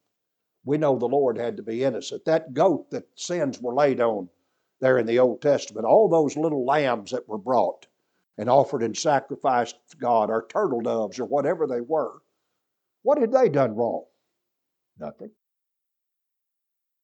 we 0.65 0.77
know 0.77 0.97
the 0.97 1.07
Lord 1.07 1.37
had 1.37 1.57
to 1.57 1.63
be 1.63 1.83
innocent. 1.83 2.25
That 2.25 2.53
goat 2.53 2.91
that 2.91 3.07
sins 3.15 3.61
were 3.61 3.73
laid 3.73 4.01
on 4.01 4.29
there 4.79 4.97
in 4.97 5.05
the 5.05 5.19
Old 5.19 5.41
Testament, 5.41 5.85
all 5.85 6.09
those 6.09 6.37
little 6.37 6.65
lambs 6.65 7.11
that 7.11 7.27
were 7.27 7.37
brought 7.37 7.87
and 8.37 8.49
offered 8.49 8.83
in 8.83 8.93
sacrifice 8.93 9.73
to 9.89 9.97
God, 9.97 10.29
or 10.29 10.45
turtle 10.47 10.81
doves, 10.81 11.19
or 11.19 11.25
whatever 11.25 11.65
they 11.65 11.81
were, 11.81 12.21
What 13.05 13.19
had 13.19 13.31
they 13.31 13.49
done 13.49 13.75
wrong? 13.75 14.05
Nothing. 14.97 15.29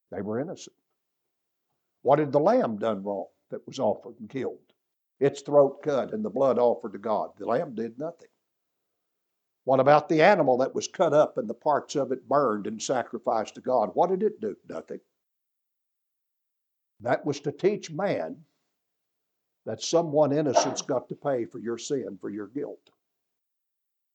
They 0.09 0.23
were 0.23 0.39
innocent. 0.39 0.75
What 2.01 2.17
had 2.17 2.31
the 2.31 2.39
lamb 2.39 2.77
done 2.77 3.03
wrong 3.03 3.27
that 3.51 3.67
was 3.67 3.77
offered 3.77 4.19
and 4.19 4.27
killed? 4.27 4.57
Its 5.19 5.43
throat 5.43 5.83
cut 5.83 6.11
and 6.11 6.25
the 6.25 6.31
blood 6.31 6.57
offered 6.57 6.93
to 6.93 6.97
God. 6.97 7.33
The 7.37 7.45
lamb 7.45 7.75
did 7.75 7.99
nothing. 7.99 8.29
What 9.65 9.79
about 9.79 10.09
the 10.09 10.23
animal 10.23 10.57
that 10.57 10.73
was 10.73 10.87
cut 10.87 11.13
up 11.13 11.37
and 11.37 11.47
the 11.47 11.53
parts 11.53 11.95
of 11.95 12.11
it 12.11 12.27
burned 12.27 12.65
and 12.65 12.81
sacrificed 12.81 13.53
to 13.53 13.61
God? 13.61 13.91
What 13.93 14.09
did 14.09 14.23
it 14.23 14.41
do? 14.41 14.55
Nothing. 14.67 15.01
That 17.01 17.23
was 17.23 17.39
to 17.41 17.51
teach 17.51 17.91
man 17.91 18.43
that 19.67 19.83
someone 19.83 20.31
innocent's 20.31 20.81
got 20.81 21.09
to 21.09 21.15
pay 21.15 21.45
for 21.45 21.59
your 21.59 21.77
sin, 21.77 22.17
for 22.19 22.31
your 22.31 22.47
guilt. 22.47 22.89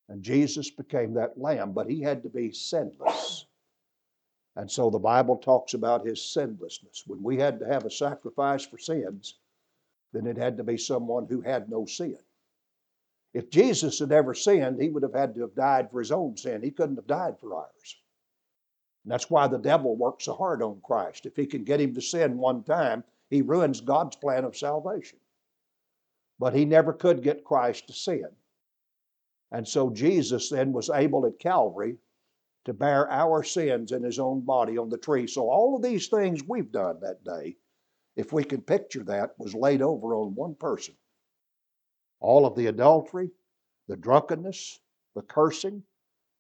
And 0.09 0.23
Jesus 0.23 0.71
became 0.71 1.15
that 1.15 1.39
lamb, 1.39 1.73
but 1.73 1.91
he 1.91 2.01
had 2.01 2.23
to 2.23 2.29
be 2.29 2.53
sinless. 2.53 3.47
And 4.55 4.71
so 4.71 4.89
the 4.89 4.99
Bible 4.99 5.37
talks 5.37 5.75
about 5.75 6.07
his 6.07 6.25
sinlessness. 6.25 7.05
When 7.07 7.23
we 7.23 7.37
had 7.37 7.59
to 7.61 7.67
have 7.67 7.85
a 7.85 7.91
sacrifice 7.91 8.65
for 8.65 8.79
sins, 8.79 9.39
then 10.13 10.27
it 10.27 10.37
had 10.37 10.57
to 10.57 10.65
be 10.65 10.79
someone 10.79 11.27
who 11.27 11.41
had 11.43 11.69
no 11.69 11.85
sin. 11.85 12.19
If 13.35 13.51
Jesus 13.51 13.99
had 13.99 14.13
ever 14.13 14.33
sinned, 14.33 14.81
he 14.81 14.89
would 14.89 15.03
have 15.03 15.13
had 15.13 15.35
to 15.35 15.43
have 15.43 15.55
died 15.55 15.91
for 15.91 15.99
his 15.99 16.11
own 16.11 16.37
sin. 16.39 16.63
He 16.63 16.71
couldn't 16.71 16.97
have 16.97 17.07
died 17.07 17.39
for 17.39 17.55
ours. 17.55 17.97
And 19.05 19.13
that's 19.13 19.29
why 19.29 19.47
the 19.47 19.59
devil 19.59 19.95
works 19.95 20.25
so 20.25 20.35
hard 20.35 20.63
on 20.63 20.81
Christ. 20.83 21.27
If 21.27 21.37
he 21.37 21.47
can 21.47 21.63
get 21.63 21.81
him 21.81 21.95
to 21.95 22.01
sin 22.01 22.39
one 22.39 22.63
time, 22.63 23.05
he 23.29 23.43
ruins 23.43 23.81
God's 23.83 24.17
plan 24.17 24.45
of 24.45 24.57
salvation. 24.57 25.19
But 26.39 26.55
he 26.55 26.65
never 26.65 26.93
could 26.93 27.23
get 27.23 27.45
Christ 27.45 27.89
to 27.89 27.93
sin. 27.93 28.29
And 29.53 29.67
so 29.67 29.91
Jesus 29.91 30.51
then 30.51 30.73
was 30.73 30.91
able 30.91 31.27
at 31.27 31.39
Calvary 31.39 31.99
to 32.65 32.73
bear 32.73 33.11
our 33.11 33.45
sins 33.45 33.93
in 33.93 34.03
his 34.03 34.19
own 34.19 34.41
body 34.41 34.77
on 34.77 34.89
the 34.89 34.99
tree. 34.99 35.27
So 35.27 35.49
all 35.49 35.77
of 35.77 35.83
these 35.83 36.09
things 36.09 36.43
we've 36.47 36.73
done 36.73 36.99
that 37.01 37.23
day, 37.25 37.57
if 38.17 38.33
we 38.33 38.43
can 38.43 38.61
picture 38.61 39.05
that, 39.05 39.39
was 39.39 39.55
laid 39.55 39.83
over 39.83 40.15
on 40.15 40.35
one 40.35 40.57
person. 40.57 40.95
All 42.19 42.45
of 42.45 42.57
the 42.57 42.67
adultery, 42.67 43.31
the 43.87 43.97
drunkenness, 43.97 44.81
the 45.15 45.23
cursing, 45.23 45.83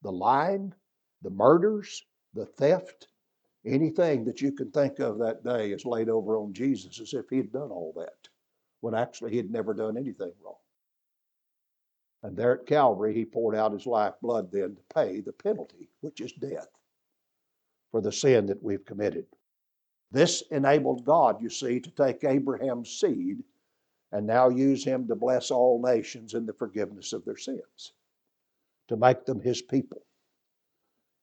the 0.03 0.11
lying, 0.11 0.75
the 1.23 1.31
murders, 1.31 2.05
the 2.35 2.47
theft, 2.47 3.09
anything 3.65 4.25
that 4.25 4.41
you 4.41 4.53
can 4.53 4.71
think 4.71 4.99
of 4.99 5.19
that 5.19 5.45
day 5.45 5.71
is 5.71 5.85
laid 5.85 6.09
over 6.09 6.37
on 6.39 6.53
Jesus 6.53 7.01
as 7.01 7.15
if 7.15 7.27
he 7.31 7.37
had 7.37 7.53
done 7.53 7.71
all 7.71 7.93
that, 7.97 8.29
when 8.81 8.95
actually 8.95 9.31
he 9.31 9.37
had 9.37 9.51
never 9.51 9.75
done 9.75 9.97
anything 9.97 10.33
wrong. 10.45 10.57
And 12.27 12.37
there 12.37 12.59
at 12.59 12.67
Calvary, 12.67 13.15
he 13.15 13.25
poured 13.25 13.55
out 13.55 13.71
his 13.71 13.87
life 13.87 14.15
blood 14.21 14.51
then 14.51 14.75
to 14.75 14.83
pay 14.93 15.21
the 15.21 15.33
penalty, 15.33 15.89
which 16.01 16.21
is 16.21 16.33
death, 16.33 16.67
for 17.93 18.01
the 18.01 18.11
sin 18.11 18.47
that 18.47 18.61
we've 18.61 18.85
committed. 18.85 19.27
This 20.11 20.43
enabled 20.51 21.05
God, 21.05 21.41
you 21.41 21.49
see, 21.49 21.79
to 21.79 21.91
take 21.93 22.25
Abraham's 22.25 22.91
seed 22.91 23.45
and 24.11 24.27
now 24.27 24.49
use 24.49 24.85
him 24.85 25.07
to 25.07 25.15
bless 25.15 25.53
all 25.53 25.81
nations 25.81 26.35
in 26.35 26.47
the 26.47 26.53
forgiveness 26.53 27.13
of 27.13 27.25
their 27.25 27.37
sins, 27.37 27.93
to 28.89 28.97
make 28.97 29.25
them 29.25 29.41
his 29.41 29.63
people. 29.63 30.03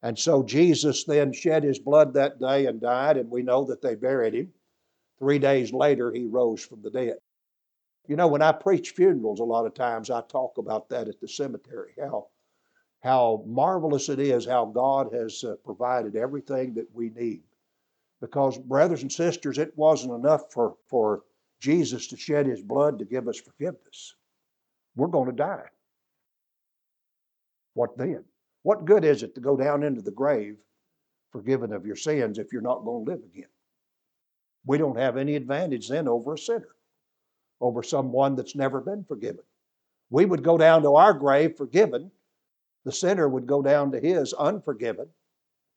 And 0.03 0.17
so 0.17 0.41
Jesus 0.41 1.03
then 1.03 1.33
shed 1.33 1.63
his 1.63 1.79
blood 1.79 2.13
that 2.13 2.39
day 2.39 2.65
and 2.67 2.79
died, 2.79 3.17
and 3.17 3.29
we 3.29 3.43
know 3.43 3.65
that 3.65 3.81
they 3.81 3.95
buried 3.95 4.35
him. 4.35 4.53
Three 5.19 5.39
days 5.39 5.73
later, 5.73 6.13
he 6.13 6.27
rose 6.27 6.63
from 6.63 6.81
the 6.81 6.91
dead. 6.91 7.17
You 8.07 8.15
know, 8.17 8.27
when 8.27 8.41
I 8.41 8.51
preach 8.51 8.91
funerals, 8.91 9.39
a 9.39 9.45
lot 9.45 9.65
of 9.65 9.73
times 9.73 10.09
I 10.09 10.21
talk 10.21 10.57
about 10.57 10.89
that 10.89 11.07
at 11.07 11.19
the 11.21 11.27
cemetery, 11.27 11.93
how, 11.97 12.27
how 13.01 13.43
marvelous 13.47 14.09
it 14.09 14.19
is 14.19 14.45
how 14.45 14.65
God 14.65 15.13
has 15.13 15.43
uh, 15.43 15.55
provided 15.63 16.15
everything 16.15 16.73
that 16.73 16.87
we 16.93 17.09
need. 17.09 17.43
Because, 18.19 18.57
brothers 18.57 19.01
and 19.01 19.11
sisters, 19.11 19.57
it 19.57 19.73
wasn't 19.77 20.13
enough 20.13 20.51
for, 20.51 20.75
for 20.87 21.23
Jesus 21.59 22.07
to 22.07 22.17
shed 22.17 22.45
his 22.45 22.61
blood 22.61 22.99
to 22.99 23.05
give 23.05 23.27
us 23.27 23.39
forgiveness. 23.39 24.15
We're 24.95 25.07
going 25.07 25.29
to 25.29 25.35
die. 25.35 25.67
What 27.73 27.97
then? 27.97 28.23
What 28.63 28.85
good 28.85 29.03
is 29.03 29.23
it 29.23 29.35
to 29.35 29.41
go 29.41 29.57
down 29.57 29.83
into 29.83 30.01
the 30.01 30.11
grave 30.11 30.57
forgiven 31.31 31.73
of 31.73 31.85
your 31.85 31.95
sins 31.95 32.37
if 32.37 32.53
you're 32.53 32.61
not 32.61 32.85
going 32.85 33.05
to 33.05 33.11
live 33.11 33.23
again? 33.23 33.47
We 34.65 34.77
don't 34.77 34.97
have 34.97 35.17
any 35.17 35.35
advantage 35.35 35.89
then 35.89 36.07
over 36.07 36.33
a 36.33 36.37
sinner, 36.37 36.75
over 37.63 37.81
someone 37.81 38.35
that's 38.35 38.55
never 38.55 38.81
been 38.81 39.05
forgiven. 39.05 39.43
We 40.09 40.25
would 40.25 40.43
go 40.43 40.57
down 40.57 40.83
to 40.83 40.95
our 40.95 41.13
grave 41.13 41.55
forgiven, 41.55 42.11
the 42.83 42.91
sinner 42.91 43.29
would 43.29 43.47
go 43.47 43.61
down 43.61 43.91
to 43.93 43.99
his 43.99 44.33
unforgiven, 44.33 45.07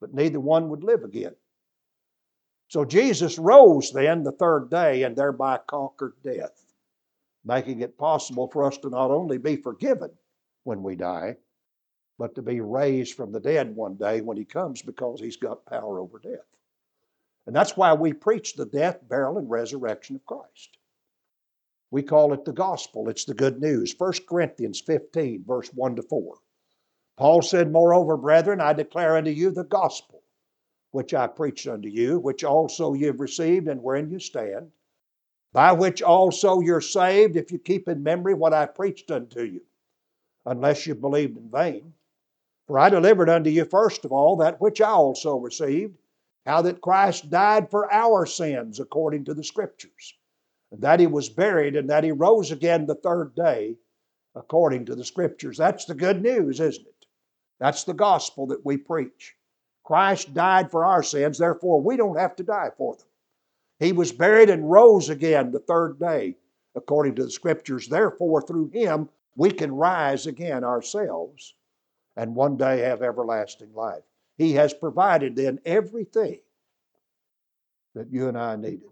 but 0.00 0.12
neither 0.12 0.40
one 0.40 0.68
would 0.68 0.82
live 0.82 1.04
again. 1.04 1.34
So 2.68 2.84
Jesus 2.84 3.38
rose 3.38 3.92
then 3.92 4.24
the 4.24 4.32
third 4.32 4.68
day 4.68 5.04
and 5.04 5.14
thereby 5.14 5.60
conquered 5.68 6.14
death, 6.24 6.74
making 7.44 7.80
it 7.80 7.96
possible 7.96 8.48
for 8.48 8.64
us 8.64 8.76
to 8.78 8.90
not 8.90 9.12
only 9.12 9.38
be 9.38 9.54
forgiven 9.54 10.10
when 10.64 10.82
we 10.82 10.96
die, 10.96 11.36
but 12.18 12.34
to 12.34 12.42
be 12.42 12.60
raised 12.60 13.14
from 13.14 13.30
the 13.30 13.38
dead 13.38 13.76
one 13.76 13.94
day 13.94 14.20
when 14.20 14.36
he 14.36 14.44
comes 14.44 14.82
because 14.82 15.20
he's 15.20 15.36
got 15.36 15.64
power 15.66 16.00
over 16.00 16.18
death. 16.18 16.40
And 17.46 17.54
that's 17.54 17.76
why 17.76 17.92
we 17.92 18.12
preach 18.12 18.54
the 18.54 18.66
death, 18.66 18.98
burial, 19.08 19.38
and 19.38 19.48
resurrection 19.48 20.16
of 20.16 20.26
Christ. 20.26 20.78
We 21.90 22.02
call 22.02 22.32
it 22.32 22.44
the 22.44 22.52
gospel. 22.52 23.08
It's 23.08 23.24
the 23.24 23.34
good 23.34 23.60
news. 23.60 23.94
1 23.96 24.12
Corinthians 24.28 24.80
15, 24.80 25.44
verse 25.46 25.68
1 25.72 25.96
to 25.96 26.02
4. 26.02 26.38
Paul 27.16 27.42
said, 27.42 27.72
Moreover, 27.72 28.16
brethren, 28.16 28.60
I 28.60 28.72
declare 28.72 29.16
unto 29.16 29.30
you 29.30 29.50
the 29.50 29.64
gospel 29.64 30.22
which 30.96 31.12
I 31.12 31.26
preached 31.26 31.66
unto 31.66 31.88
you, 31.88 32.18
which 32.18 32.42
also 32.42 32.94
ye 32.94 33.04
have 33.04 33.20
received 33.20 33.68
and 33.68 33.82
wherein 33.82 34.08
you 34.10 34.18
stand, 34.18 34.72
by 35.52 35.72
which 35.72 36.00
also 36.00 36.60
you're 36.60 36.80
saved, 36.80 37.36
if 37.36 37.52
you 37.52 37.58
keep 37.58 37.86
in 37.86 38.02
memory 38.02 38.32
what 38.32 38.54
I 38.54 38.64
preached 38.64 39.10
unto 39.10 39.42
you, 39.42 39.60
unless 40.46 40.86
you 40.86 40.94
believed 40.94 41.36
in 41.36 41.50
vain. 41.50 41.92
For 42.66 42.78
I 42.78 42.88
delivered 42.88 43.28
unto 43.28 43.50
you 43.50 43.66
first 43.66 44.06
of 44.06 44.12
all 44.12 44.36
that 44.36 44.58
which 44.58 44.80
I 44.80 44.88
also 44.88 45.36
received, 45.36 45.98
how 46.46 46.62
that 46.62 46.80
Christ 46.80 47.28
died 47.28 47.70
for 47.70 47.92
our 47.92 48.24
sins 48.24 48.80
according 48.80 49.26
to 49.26 49.34
the 49.34 49.44
Scriptures, 49.44 50.14
that 50.72 51.00
he 51.00 51.06
was 51.06 51.28
buried, 51.28 51.76
and 51.76 51.88
that 51.90 52.04
he 52.04 52.12
rose 52.12 52.50
again 52.50 52.86
the 52.86 52.94
third 52.94 53.34
day 53.34 53.76
according 54.34 54.84
to 54.86 54.94
the 54.94 55.04
Scriptures. 55.04 55.56
That's 55.56 55.84
the 55.84 55.94
good 55.94 56.22
news, 56.22 56.60
isn't 56.60 56.86
it? 56.86 57.06
That's 57.58 57.84
the 57.84 57.94
gospel 57.94 58.46
that 58.48 58.64
we 58.64 58.76
preach. 58.76 59.34
Christ 59.84 60.34
died 60.34 60.70
for 60.70 60.84
our 60.84 61.02
sins, 61.02 61.38
therefore 61.38 61.80
we 61.80 61.96
don't 61.96 62.18
have 62.18 62.36
to 62.36 62.42
die 62.42 62.70
for 62.76 62.96
them. 62.96 63.06
He 63.78 63.92
was 63.92 64.12
buried 64.12 64.50
and 64.50 64.70
rose 64.70 65.08
again 65.08 65.50
the 65.50 65.60
third 65.60 65.98
day 65.98 66.36
according 66.74 67.14
to 67.16 67.24
the 67.24 67.30
Scriptures. 67.30 67.88
Therefore, 67.88 68.42
through 68.42 68.68
him, 68.70 69.08
we 69.36 69.50
can 69.50 69.72
rise 69.72 70.26
again 70.26 70.64
ourselves 70.64 71.54
and 72.16 72.34
one 72.34 72.56
day 72.56 72.80
have 72.80 73.02
everlasting 73.02 73.72
life. 73.74 74.02
He 74.38 74.52
has 74.54 74.74
provided 74.74 75.36
then 75.36 75.60
everything 75.64 76.40
that 77.94 78.10
you 78.10 78.28
and 78.28 78.36
I 78.36 78.56
needed. 78.56 78.90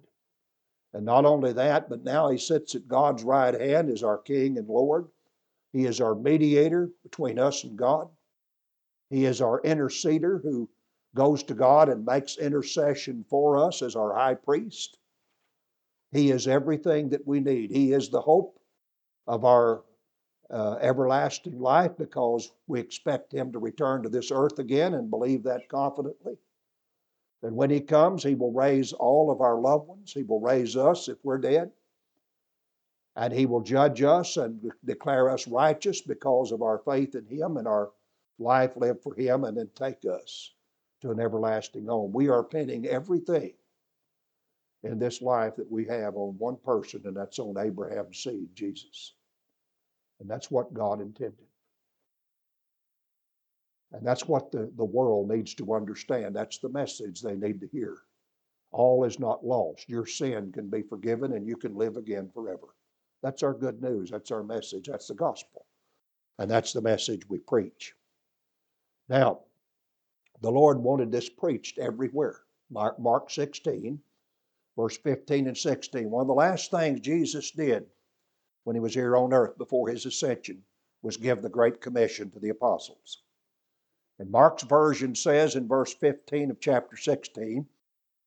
And 0.94 1.04
not 1.04 1.24
only 1.24 1.52
that, 1.52 1.88
but 1.90 2.04
now 2.04 2.30
he 2.30 2.38
sits 2.38 2.76
at 2.76 2.86
God's 2.86 3.24
right 3.24 3.60
hand 3.60 3.90
as 3.90 4.04
our 4.04 4.18
King 4.18 4.56
and 4.56 4.68
Lord. 4.68 5.08
He 5.72 5.86
is 5.86 6.00
our 6.00 6.14
mediator 6.14 6.88
between 7.02 7.36
us 7.36 7.64
and 7.64 7.76
God. 7.76 8.08
He 9.10 9.24
is 9.24 9.40
our 9.40 9.60
interceder 9.62 10.40
who 10.40 10.70
goes 11.16 11.42
to 11.44 11.54
God 11.54 11.88
and 11.88 12.06
makes 12.06 12.38
intercession 12.38 13.24
for 13.28 13.56
us 13.56 13.82
as 13.82 13.96
our 13.96 14.14
high 14.14 14.34
priest. 14.34 14.96
He 16.12 16.30
is 16.30 16.46
everything 16.46 17.08
that 17.08 17.26
we 17.26 17.40
need. 17.40 17.72
He 17.72 17.92
is 17.92 18.08
the 18.08 18.20
hope 18.20 18.60
of 19.26 19.44
our 19.44 19.82
uh, 20.48 20.76
everlasting 20.80 21.58
life 21.58 21.96
because 21.98 22.52
we 22.68 22.78
expect 22.78 23.34
Him 23.34 23.50
to 23.50 23.58
return 23.58 24.04
to 24.04 24.08
this 24.08 24.30
earth 24.30 24.60
again 24.60 24.94
and 24.94 25.10
believe 25.10 25.42
that 25.42 25.68
confidently. 25.68 26.36
And 27.44 27.54
when 27.54 27.70
He 27.70 27.80
comes, 27.80 28.24
He 28.24 28.34
will 28.34 28.52
raise 28.52 28.92
all 28.94 29.30
of 29.30 29.40
our 29.42 29.60
loved 29.60 29.86
ones. 29.86 30.12
He 30.12 30.22
will 30.22 30.40
raise 30.40 30.76
us 30.76 31.08
if 31.08 31.18
we're 31.22 31.38
dead. 31.38 31.70
And 33.16 33.32
He 33.32 33.46
will 33.46 33.60
judge 33.60 34.02
us 34.02 34.38
and 34.38 34.72
declare 34.84 35.30
us 35.30 35.46
righteous 35.46 36.00
because 36.00 36.50
of 36.52 36.62
our 36.62 36.78
faith 36.78 37.14
in 37.14 37.26
Him 37.26 37.58
and 37.58 37.68
our 37.68 37.90
life 38.38 38.76
lived 38.76 39.02
for 39.02 39.14
Him 39.14 39.44
and 39.44 39.56
then 39.56 39.68
take 39.74 40.04
us 40.10 40.52
to 41.02 41.10
an 41.10 41.20
everlasting 41.20 41.86
home. 41.86 42.12
We 42.12 42.28
are 42.28 42.42
pinning 42.42 42.86
everything 42.86 43.52
in 44.82 44.98
this 44.98 45.20
life 45.20 45.54
that 45.56 45.70
we 45.70 45.84
have 45.84 46.16
on 46.16 46.36
one 46.38 46.56
person, 46.56 47.02
and 47.04 47.16
that's 47.16 47.38
on 47.38 47.58
Abraham's 47.58 48.22
seed, 48.22 48.48
Jesus. 48.54 49.12
And 50.18 50.30
that's 50.30 50.50
what 50.50 50.74
God 50.74 51.00
intended. 51.00 51.46
And 53.94 54.04
that's 54.04 54.26
what 54.26 54.50
the, 54.50 54.72
the 54.76 54.84
world 54.84 55.30
needs 55.30 55.54
to 55.54 55.72
understand. 55.72 56.34
That's 56.34 56.58
the 56.58 56.68
message 56.68 57.20
they 57.20 57.36
need 57.36 57.60
to 57.60 57.68
hear. 57.68 57.98
All 58.72 59.04
is 59.04 59.20
not 59.20 59.46
lost. 59.46 59.88
Your 59.88 60.04
sin 60.04 60.50
can 60.50 60.68
be 60.68 60.82
forgiven 60.82 61.34
and 61.34 61.46
you 61.46 61.56
can 61.56 61.76
live 61.76 61.96
again 61.96 62.28
forever. 62.34 62.74
That's 63.22 63.44
our 63.44 63.54
good 63.54 63.80
news. 63.80 64.10
That's 64.10 64.32
our 64.32 64.42
message. 64.42 64.88
That's 64.88 65.06
the 65.06 65.14
gospel. 65.14 65.66
And 66.40 66.50
that's 66.50 66.72
the 66.72 66.82
message 66.82 67.28
we 67.28 67.38
preach. 67.38 67.94
Now, 69.08 69.42
the 70.42 70.50
Lord 70.50 70.78
wanted 70.78 71.12
this 71.12 71.28
preached 71.28 71.78
everywhere. 71.78 72.40
Mark, 72.70 72.98
Mark 72.98 73.30
16, 73.30 74.00
verse 74.76 74.98
15 74.98 75.46
and 75.46 75.56
16. 75.56 76.10
One 76.10 76.22
of 76.22 76.26
the 76.26 76.34
last 76.34 76.72
things 76.72 76.98
Jesus 76.98 77.52
did 77.52 77.86
when 78.64 78.74
he 78.74 78.80
was 78.80 78.94
here 78.94 79.16
on 79.16 79.32
earth 79.32 79.56
before 79.56 79.88
his 79.88 80.04
ascension 80.04 80.64
was 81.00 81.16
give 81.16 81.42
the 81.42 81.48
Great 81.48 81.80
Commission 81.80 82.28
to 82.32 82.40
the 82.40 82.48
apostles. 82.48 83.22
And 84.18 84.30
Mark's 84.30 84.62
version 84.62 85.14
says 85.14 85.56
in 85.56 85.66
verse 85.66 85.92
15 85.94 86.50
of 86.50 86.60
chapter 86.60 86.96
16, 86.96 87.66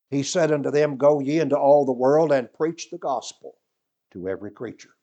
He 0.10 0.24
said 0.24 0.52
unto 0.52 0.70
them, 0.70 0.98
Go 0.98 1.20
ye 1.20 1.40
into 1.40 1.58
all 1.58 1.86
the 1.86 1.94
world 1.94 2.32
and 2.32 2.52
preach 2.54 2.90
the 2.90 2.98
gospel 2.98 3.58
to 4.12 4.28
every 4.28 4.52
creature. 4.52 4.96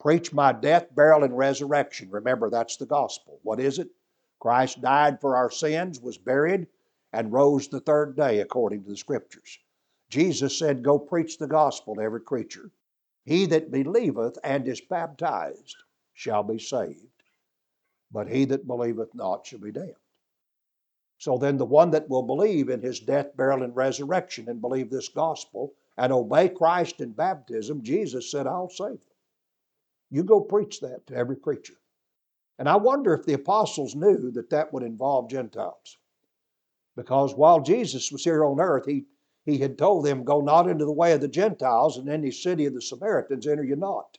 Preach 0.00 0.32
my 0.32 0.52
death, 0.52 0.94
burial, 0.94 1.24
and 1.24 1.36
resurrection. 1.36 2.10
Remember, 2.10 2.48
that's 2.48 2.76
the 2.76 2.86
gospel. 2.86 3.40
What 3.42 3.60
is 3.60 3.78
it? 3.78 3.90
Christ 4.38 4.80
died 4.80 5.20
for 5.20 5.36
our 5.36 5.50
sins, 5.50 6.00
was 6.00 6.16
buried, 6.16 6.68
and 7.12 7.32
rose 7.32 7.68
the 7.68 7.80
third 7.80 8.16
day 8.16 8.38
according 8.38 8.84
to 8.84 8.90
the 8.90 8.96
Scriptures. 8.96 9.58
Jesus 10.08 10.58
said, 10.58 10.84
Go 10.84 10.98
preach 10.98 11.38
the 11.38 11.48
gospel 11.48 11.96
to 11.96 12.00
every 12.00 12.20
creature. 12.20 12.70
He 13.24 13.44
that 13.46 13.70
believeth 13.70 14.38
and 14.44 14.66
is 14.68 14.80
baptized 14.80 15.76
shall 16.14 16.42
be 16.42 16.58
saved, 16.58 17.07
but 18.10 18.28
he 18.28 18.44
that 18.46 18.66
believeth 18.66 19.14
not 19.14 19.46
shall 19.46 19.58
be 19.58 19.72
damned. 19.72 19.94
So 21.18 21.36
then, 21.36 21.56
the 21.56 21.64
one 21.64 21.90
that 21.90 22.08
will 22.08 22.22
believe 22.22 22.68
in 22.68 22.80
his 22.80 23.00
death, 23.00 23.36
burial, 23.36 23.64
and 23.64 23.74
resurrection 23.74 24.48
and 24.48 24.60
believe 24.60 24.88
this 24.88 25.08
gospel 25.08 25.74
and 25.96 26.12
obey 26.12 26.48
Christ 26.48 27.00
in 27.00 27.10
baptism, 27.12 27.82
Jesus 27.82 28.30
said, 28.30 28.46
I'll 28.46 28.70
save 28.70 29.00
them. 29.00 29.16
You 30.10 30.22
go 30.22 30.40
preach 30.40 30.80
that 30.80 31.06
to 31.08 31.16
every 31.16 31.36
creature. 31.36 31.78
And 32.58 32.68
I 32.68 32.76
wonder 32.76 33.12
if 33.14 33.26
the 33.26 33.34
apostles 33.34 33.94
knew 33.94 34.30
that 34.30 34.50
that 34.50 34.72
would 34.72 34.82
involve 34.82 35.28
Gentiles. 35.28 35.96
Because 36.96 37.34
while 37.34 37.60
Jesus 37.60 38.10
was 38.10 38.24
here 38.24 38.44
on 38.44 38.60
earth, 38.60 38.86
he 38.86 39.06
he 39.44 39.56
had 39.56 39.78
told 39.78 40.04
them, 40.04 40.24
Go 40.24 40.42
not 40.42 40.68
into 40.68 40.84
the 40.84 40.92
way 40.92 41.12
of 41.12 41.22
the 41.22 41.28
Gentiles, 41.28 41.96
and 41.96 42.06
any 42.06 42.30
city 42.30 42.66
of 42.66 42.74
the 42.74 42.82
Samaritans 42.82 43.46
enter 43.46 43.64
you 43.64 43.76
not. 43.76 44.18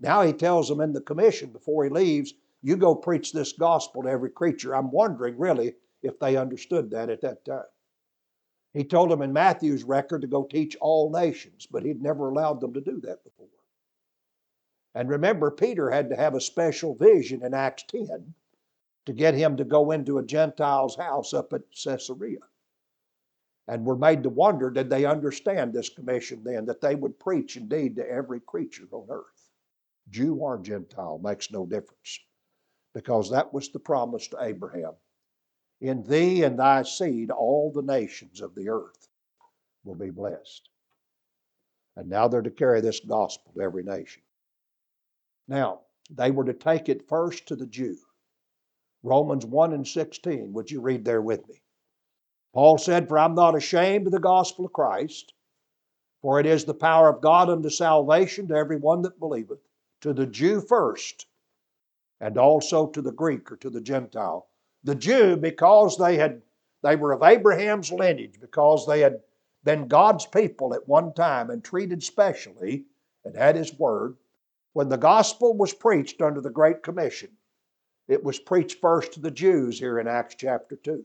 Now 0.00 0.22
he 0.22 0.32
tells 0.32 0.68
them 0.68 0.80
in 0.80 0.92
the 0.92 1.00
commission 1.00 1.50
before 1.50 1.82
he 1.82 1.90
leaves, 1.90 2.34
You 2.62 2.76
go 2.76 2.94
preach 2.94 3.32
this 3.32 3.52
gospel 3.52 4.02
to 4.02 4.08
every 4.08 4.30
creature. 4.30 4.74
I'm 4.74 4.90
wondering 4.90 5.38
really 5.38 5.74
if 6.02 6.18
they 6.18 6.36
understood 6.36 6.90
that 6.90 7.08
at 7.08 7.22
that 7.22 7.44
time. 7.44 7.64
He 8.72 8.84
told 8.84 9.10
them 9.10 9.22
in 9.22 9.32
Matthew's 9.32 9.82
record 9.82 10.20
to 10.22 10.28
go 10.28 10.44
teach 10.44 10.76
all 10.80 11.10
nations, 11.10 11.66
but 11.66 11.84
he'd 11.84 12.02
never 12.02 12.28
allowed 12.28 12.60
them 12.60 12.72
to 12.74 12.80
do 12.80 13.00
that 13.00 13.24
before. 13.24 13.48
And 14.94 15.08
remember, 15.08 15.50
Peter 15.50 15.90
had 15.90 16.08
to 16.10 16.16
have 16.16 16.34
a 16.34 16.40
special 16.40 16.94
vision 16.94 17.44
in 17.44 17.54
Acts 17.54 17.84
10 17.84 18.34
to 19.06 19.12
get 19.12 19.34
him 19.34 19.56
to 19.56 19.64
go 19.64 19.90
into 19.90 20.18
a 20.18 20.24
Gentile's 20.24 20.96
house 20.96 21.32
up 21.32 21.52
at 21.52 21.62
Caesarea 21.72 22.40
and 23.66 23.86
were 23.86 23.96
made 23.96 24.22
to 24.24 24.28
wonder 24.28 24.70
did 24.70 24.90
they 24.90 25.04
understand 25.04 25.72
this 25.72 25.88
commission 25.88 26.42
then, 26.42 26.66
that 26.66 26.80
they 26.80 26.94
would 26.94 27.18
preach 27.18 27.56
indeed 27.56 27.96
to 27.96 28.08
every 28.08 28.40
creature 28.40 28.86
on 28.90 29.06
earth. 29.10 29.48
Jew 30.10 30.34
or 30.34 30.58
Gentile 30.58 31.20
makes 31.22 31.52
no 31.52 31.66
difference, 31.66 32.18
because 32.94 33.30
that 33.30 33.52
was 33.52 33.70
the 33.70 33.78
promise 33.78 34.28
to 34.28 34.42
Abraham. 34.42 34.92
In 35.80 36.02
thee 36.02 36.42
and 36.42 36.58
thy 36.58 36.82
seed, 36.82 37.30
all 37.30 37.72
the 37.72 37.82
nations 37.82 38.40
of 38.40 38.54
the 38.54 38.68
earth 38.68 39.08
will 39.84 39.94
be 39.94 40.10
blessed. 40.10 40.68
And 41.96 42.08
now 42.08 42.28
they're 42.28 42.42
to 42.42 42.50
carry 42.50 42.80
this 42.80 43.00
gospel 43.00 43.52
to 43.54 43.62
every 43.62 43.82
nation. 43.82 44.22
Now, 45.48 45.80
they 46.10 46.30
were 46.30 46.44
to 46.44 46.52
take 46.52 46.88
it 46.88 47.08
first 47.08 47.46
to 47.48 47.56
the 47.56 47.66
Jew. 47.66 47.96
Romans 49.02 49.46
1 49.46 49.72
and 49.72 49.86
16, 49.86 50.52
would 50.52 50.70
you 50.70 50.80
read 50.80 51.04
there 51.04 51.22
with 51.22 51.48
me? 51.48 51.62
Paul 52.52 52.78
said, 52.78 53.08
For 53.08 53.18
I'm 53.18 53.34
not 53.34 53.56
ashamed 53.56 54.06
of 54.06 54.12
the 54.12 54.20
gospel 54.20 54.66
of 54.66 54.72
Christ, 54.72 55.32
for 56.20 56.38
it 56.38 56.46
is 56.46 56.64
the 56.64 56.74
power 56.74 57.08
of 57.08 57.22
God 57.22 57.48
unto 57.48 57.70
salvation 57.70 58.48
to 58.48 58.54
every 58.54 58.76
one 58.76 59.02
that 59.02 59.18
believeth, 59.18 59.60
to 60.02 60.12
the 60.12 60.26
Jew 60.26 60.60
first, 60.60 61.26
and 62.20 62.36
also 62.36 62.86
to 62.86 63.02
the 63.02 63.12
Greek 63.12 63.50
or 63.50 63.56
to 63.56 63.70
the 63.70 63.80
Gentile. 63.80 64.48
The 64.84 64.94
Jew, 64.94 65.36
because 65.36 65.96
they 65.96 66.16
had 66.16 66.42
they 66.82 66.96
were 66.96 67.12
of 67.12 67.22
Abraham's 67.22 67.92
lineage, 67.92 68.40
because 68.40 68.86
they 68.86 69.00
had 69.00 69.20
been 69.64 69.88
God's 69.88 70.26
people 70.26 70.72
at 70.74 70.88
one 70.88 71.12
time 71.12 71.50
and 71.50 71.62
treated 71.62 72.02
specially 72.02 72.86
and 73.24 73.36
had 73.36 73.56
his 73.56 73.78
word, 73.78 74.16
when 74.72 74.88
the 74.88 74.96
gospel 74.96 75.54
was 75.54 75.74
preached 75.74 76.22
under 76.22 76.40
the 76.40 76.50
Great 76.50 76.82
Commission, 76.82 77.30
it 78.08 78.24
was 78.24 78.38
preached 78.38 78.80
first 78.80 79.12
to 79.12 79.20
the 79.20 79.30
Jews 79.30 79.78
here 79.78 79.98
in 79.98 80.08
Acts 80.08 80.36
chapter 80.36 80.76
2. 80.76 81.04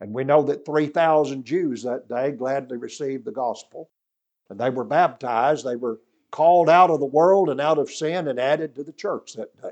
And 0.00 0.12
we 0.12 0.24
know 0.24 0.42
that 0.42 0.66
3,000 0.66 1.44
Jews 1.44 1.82
that 1.84 2.08
day 2.08 2.32
gladly 2.32 2.76
received 2.76 3.24
the 3.24 3.32
gospel. 3.32 3.88
And 4.50 4.60
they 4.60 4.70
were 4.70 4.84
baptized. 4.84 5.64
They 5.64 5.76
were 5.76 6.00
called 6.30 6.68
out 6.68 6.90
of 6.90 7.00
the 7.00 7.06
world 7.06 7.48
and 7.48 7.60
out 7.60 7.78
of 7.78 7.90
sin 7.90 8.28
and 8.28 8.38
added 8.38 8.74
to 8.74 8.84
the 8.84 8.92
church 8.92 9.32
that 9.34 9.56
day. 9.60 9.70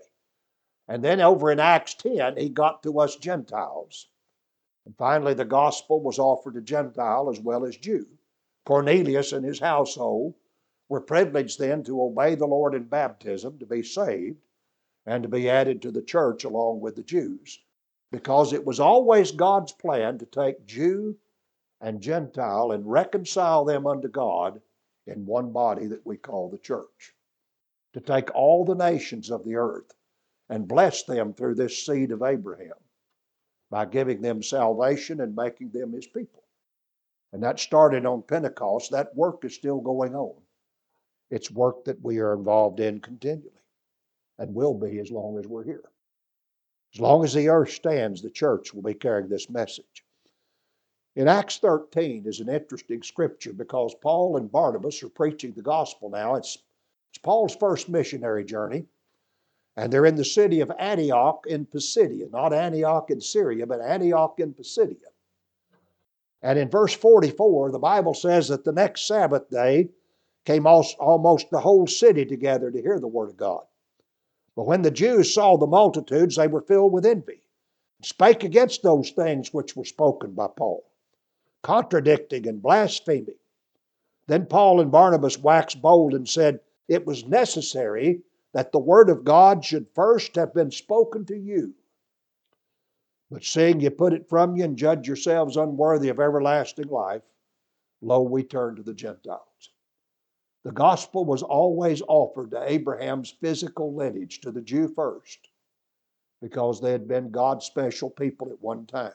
And 0.86 1.02
then 1.02 1.20
over 1.20 1.50
in 1.50 1.60
Acts 1.60 1.94
10, 1.94 2.36
he 2.36 2.48
got 2.48 2.82
to 2.82 3.00
us 3.00 3.16
Gentiles. 3.16 4.08
And 4.84 4.96
finally, 4.96 5.34
the 5.34 5.44
gospel 5.44 6.00
was 6.00 6.18
offered 6.18 6.54
to 6.54 6.60
Gentile 6.60 7.30
as 7.30 7.40
well 7.40 7.64
as 7.64 7.76
Jew. 7.76 8.06
Cornelius 8.66 9.32
and 9.32 9.44
his 9.44 9.60
household 9.60 10.34
were 10.88 11.00
privileged 11.00 11.58
then 11.58 11.82
to 11.84 12.02
obey 12.02 12.34
the 12.34 12.46
Lord 12.46 12.74
in 12.74 12.84
baptism, 12.84 13.58
to 13.58 13.66
be 13.66 13.82
saved, 13.82 14.42
and 15.06 15.22
to 15.22 15.28
be 15.28 15.48
added 15.48 15.80
to 15.82 15.90
the 15.90 16.02
church 16.02 16.44
along 16.44 16.80
with 16.80 16.96
the 16.96 17.02
Jews 17.02 17.60
because 18.14 18.52
it 18.52 18.64
was 18.64 18.78
always 18.78 19.32
God's 19.32 19.72
plan 19.72 20.18
to 20.18 20.26
take 20.26 20.66
Jew 20.66 21.16
and 21.80 22.00
Gentile 22.00 22.70
and 22.70 22.88
reconcile 22.88 23.64
them 23.64 23.88
unto 23.88 24.06
God 24.06 24.62
in 25.04 25.26
one 25.26 25.50
body 25.50 25.88
that 25.88 26.06
we 26.06 26.16
call 26.16 26.48
the 26.48 26.58
church. 26.58 27.12
To 27.94 28.00
take 28.00 28.32
all 28.32 28.64
the 28.64 28.76
nations 28.76 29.32
of 29.32 29.44
the 29.44 29.56
earth 29.56 29.92
and 30.48 30.68
bless 30.68 31.04
them 31.04 31.32
through 31.32 31.54
this 31.54 31.84
seed 31.84 32.10
of 32.10 32.22
Abraham 32.22 32.74
by 33.70 33.86
giving 33.86 34.20
them 34.20 34.42
salvation 34.42 35.20
and 35.20 35.34
making 35.34 35.70
them 35.70 35.92
his 35.92 36.06
people. 36.06 36.44
And 37.32 37.42
that 37.42 37.58
started 37.58 38.06
on 38.06 38.22
Pentecost. 38.22 38.92
That 38.92 39.16
work 39.16 39.44
is 39.44 39.54
still 39.54 39.80
going 39.80 40.14
on. 40.14 40.34
It's 41.30 41.50
work 41.50 41.84
that 41.86 42.00
we 42.02 42.18
are 42.18 42.34
involved 42.34 42.78
in 42.78 43.00
continually 43.00 43.50
and 44.38 44.54
will 44.54 44.74
be 44.74 44.98
as 45.00 45.10
long 45.10 45.38
as 45.38 45.46
we're 45.46 45.64
here. 45.64 45.90
As 46.94 47.00
long 47.00 47.24
as 47.24 47.34
the 47.34 47.48
earth 47.48 47.70
stands, 47.70 48.22
the 48.22 48.30
church 48.30 48.72
will 48.72 48.82
be 48.82 48.94
carrying 48.94 49.28
this 49.28 49.50
message. 49.50 50.04
In 51.16 51.26
Acts 51.26 51.58
13 51.58 52.26
is 52.26 52.40
an 52.40 52.48
interesting 52.48 53.02
scripture 53.02 53.52
because 53.52 53.94
Paul 53.94 54.36
and 54.36 54.50
Barnabas 54.50 55.02
are 55.02 55.08
preaching 55.08 55.52
the 55.52 55.62
gospel 55.62 56.10
now. 56.10 56.34
It's, 56.34 56.58
it's 57.10 57.18
Paul's 57.18 57.56
first 57.56 57.88
missionary 57.88 58.44
journey, 58.44 58.86
and 59.76 59.92
they're 59.92 60.06
in 60.06 60.16
the 60.16 60.24
city 60.24 60.60
of 60.60 60.70
Antioch 60.78 61.46
in 61.48 61.66
Pisidia, 61.66 62.28
not 62.30 62.52
Antioch 62.52 63.10
in 63.10 63.20
Syria, 63.20 63.66
but 63.66 63.80
Antioch 63.80 64.38
in 64.38 64.54
Pisidia. 64.54 65.08
And 66.42 66.58
in 66.58 66.68
verse 66.68 66.94
44, 66.94 67.72
the 67.72 67.78
Bible 67.78 68.14
says 68.14 68.48
that 68.48 68.64
the 68.64 68.72
next 68.72 69.06
Sabbath 69.06 69.48
day 69.50 69.88
came 70.44 70.66
almost 70.66 71.50
the 71.50 71.60
whole 71.60 71.86
city 71.86 72.24
together 72.24 72.70
to 72.70 72.82
hear 72.82 73.00
the 73.00 73.08
Word 73.08 73.30
of 73.30 73.36
God. 73.36 73.64
But 74.54 74.66
when 74.66 74.82
the 74.82 74.90
Jews 74.90 75.34
saw 75.34 75.56
the 75.56 75.66
multitudes, 75.66 76.36
they 76.36 76.46
were 76.46 76.60
filled 76.60 76.92
with 76.92 77.06
envy, 77.06 77.42
and 77.98 78.06
spake 78.06 78.44
against 78.44 78.82
those 78.82 79.10
things 79.10 79.52
which 79.52 79.74
were 79.74 79.84
spoken 79.84 80.32
by 80.32 80.48
Paul, 80.48 80.84
contradicting 81.62 82.46
and 82.46 82.62
blaspheming. 82.62 83.34
Then 84.26 84.46
Paul 84.46 84.80
and 84.80 84.92
Barnabas 84.92 85.38
waxed 85.38 85.82
bold 85.82 86.14
and 86.14 86.28
said, 86.28 86.60
It 86.86 87.06
was 87.06 87.26
necessary 87.26 88.22
that 88.54 88.70
the 88.70 88.78
word 88.78 89.10
of 89.10 89.24
God 89.24 89.64
should 89.64 89.86
first 89.94 90.36
have 90.36 90.54
been 90.54 90.70
spoken 90.70 91.26
to 91.26 91.36
you. 91.36 91.74
But 93.30 93.44
seeing 93.44 93.80
you 93.80 93.90
put 93.90 94.12
it 94.12 94.28
from 94.28 94.56
you 94.56 94.64
and 94.64 94.76
judge 94.76 95.08
yourselves 95.08 95.56
unworthy 95.56 96.08
of 96.08 96.20
everlasting 96.20 96.88
life, 96.88 97.22
lo, 98.00 98.22
we 98.22 98.44
turn 98.44 98.76
to 98.76 98.82
the 98.82 98.94
Gentiles. 98.94 99.40
The 100.62 100.70
gospel 100.70 101.24
was 101.24 101.42
always 101.42 102.00
offered 102.06 102.52
to 102.52 102.70
Abraham's 102.70 103.34
physical 103.40 103.92
lineage, 103.92 104.40
to 104.42 104.52
the 104.52 104.62
Jew 104.62 104.88
first, 104.88 105.48
because 106.40 106.80
they 106.80 106.92
had 106.92 107.08
been 107.08 107.32
God's 107.32 107.66
special 107.66 108.08
people 108.08 108.48
at 108.50 108.62
one 108.62 108.86
time. 108.86 109.12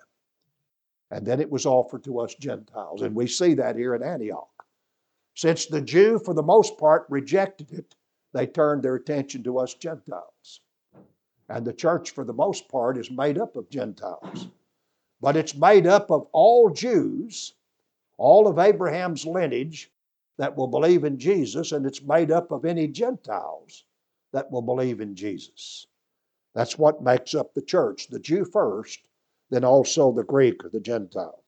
And 1.11 1.25
then 1.25 1.39
it 1.39 1.49
was 1.49 1.65
offered 1.65 2.03
to 2.03 2.19
us 2.19 2.35
Gentiles. 2.35 3.01
And 3.01 3.15
we 3.15 3.25
see 3.25 3.53
that 3.53 3.77
here 3.77 3.95
in 3.95 4.03
Antioch. 4.03 4.49
Since 5.33 5.67
the 5.67 5.81
Jew, 5.81 6.19
for 6.19 6.33
the 6.33 6.43
most 6.43 6.77
part, 6.77 7.05
rejected 7.09 7.71
it, 7.71 7.95
they 8.33 8.47
turned 8.47 8.83
their 8.83 8.95
attention 8.95 9.43
to 9.43 9.59
us 9.59 9.73
Gentiles. 9.73 10.61
And 11.49 11.65
the 11.65 11.73
church, 11.73 12.11
for 12.11 12.23
the 12.23 12.33
most 12.33 12.69
part, 12.69 12.97
is 12.97 13.09
made 13.09 13.37
up 13.37 13.55
of 13.55 13.69
Gentiles. 13.69 14.47
But 15.21 15.35
it's 15.35 15.55
made 15.55 15.87
up 15.87 16.11
of 16.11 16.27
all 16.31 16.69
Jews, 16.69 17.53
all 18.17 18.47
of 18.47 18.59
Abraham's 18.59 19.25
lineage, 19.25 19.91
that 20.37 20.55
will 20.55 20.67
believe 20.67 21.03
in 21.03 21.17
Jesus, 21.17 21.71
and 21.73 21.85
it's 21.85 22.01
made 22.01 22.31
up 22.31 22.51
of 22.51 22.63
any 22.63 22.87
Gentiles 22.87 23.83
that 24.31 24.49
will 24.49 24.61
believe 24.61 25.01
in 25.01 25.15
Jesus. 25.15 25.87
That's 26.53 26.77
what 26.77 27.03
makes 27.03 27.35
up 27.35 27.53
the 27.53 27.61
church 27.61 28.07
the 28.07 28.19
Jew 28.19 28.45
first, 28.45 28.99
then 29.49 29.63
also 29.63 30.11
the 30.11 30.23
Greek 30.23 30.63
or 30.63 30.69
the 30.69 30.79
Gentile. 30.79 31.38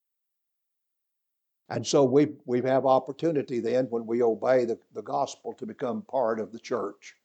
And 1.69 1.85
so 1.85 2.03
we, 2.03 2.33
we 2.45 2.61
have 2.61 2.85
opportunity 2.85 3.59
then 3.59 3.85
when 3.85 4.05
we 4.05 4.21
obey 4.21 4.65
the, 4.65 4.77
the 4.93 5.01
gospel 5.01 5.53
to 5.53 5.65
become 5.65 6.01
part 6.01 6.39
of 6.39 6.51
the 6.51 6.59
church. 6.59 7.15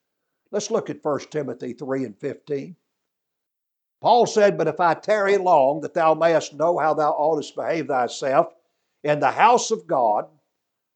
Let's 0.51 0.71
look 0.71 0.89
at 0.89 1.05
1 1.05 1.21
Timothy 1.31 1.73
3 1.73 2.05
and 2.05 2.17
15. 2.17 2.77
Paul 4.01 4.27
said, 4.27 4.57
But 4.57 4.69
if 4.69 4.79
I 4.79 4.95
tarry 4.95 5.37
long, 5.37 5.81
that 5.81 5.95
thou 5.95 6.15
mayest 6.15 6.55
know 6.55 6.79
how 6.79 6.95
thou 6.95 7.11
oughtest 7.13 7.57
behave 7.57 7.89
thyself 7.89 8.55
in 9.03 9.21
the 9.21 9.33
house 9.33 9.71
of 9.71 9.87
God, 9.87 10.29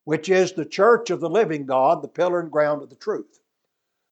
which 0.05 0.29
is 0.29 0.53
the 0.53 0.65
church 0.65 1.11
of 1.11 1.21
the 1.21 1.31
living 1.31 1.67
God, 1.67 2.03
the 2.03 2.09
pillar 2.09 2.41
and 2.41 2.51
ground 2.51 2.83
of 2.83 2.91
the 2.91 2.97
truth. 2.97 3.41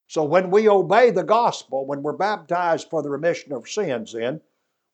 So 0.07 0.25
when 0.25 0.51
we 0.51 0.69
obey 0.69 1.11
the 1.11 1.23
gospel, 1.23 1.87
when 1.87 2.03
we're 2.03 2.15
baptized 2.15 2.89
for 2.89 3.03
the 3.03 3.11
remission 3.11 3.53
of 3.53 3.69
sins, 3.69 4.13
then 4.13 4.41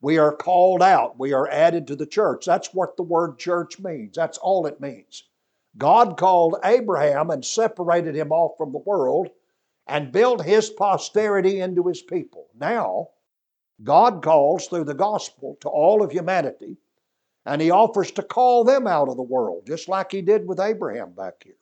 we 0.05 0.19
are 0.19 0.37
called 0.37 0.83
out, 0.83 1.19
we 1.19 1.33
are 1.33 1.49
added 1.49 1.87
to 1.87 1.97
the 1.97 2.05
church. 2.05 2.45
That's 2.45 2.75
what 2.75 2.99
the 2.99 3.03
word 3.03 3.39
church 3.39 3.81
means. 3.81 4.15
That's 4.15 4.37
all 4.37 4.67
it 4.67 4.79
means. 4.79 5.25
God 5.79 6.19
called 6.19 6.57
Abraham 6.63 7.31
and 7.31 7.43
separated 7.43 8.15
him 8.15 8.31
off 8.31 8.59
from 8.59 8.73
the 8.73 8.79
world 8.79 9.31
and 9.87 10.13
built 10.13 10.45
his 10.45 10.69
posterity 10.69 11.61
into 11.61 11.89
his 11.89 12.03
people. 12.03 12.49
Now, 12.55 13.09
God 13.83 14.23
calls 14.23 14.67
through 14.67 14.85
the 14.85 14.93
gospel 14.93 15.57
to 15.63 15.71
all 15.71 16.03
of 16.03 16.13
humanity, 16.13 16.77
and 17.47 17.63
He 17.63 17.71
offers 17.71 18.11
to 18.13 18.23
call 18.23 18.63
them 18.63 18.87
out 18.87 19.09
of 19.09 19.17
the 19.17 19.23
world, 19.23 19.67
just 19.67 19.89
like 19.89 20.13
He 20.13 20.21
did 20.21 20.47
with 20.47 20.61
Abraham 20.61 21.13
back 21.13 21.43
here, 21.43 21.55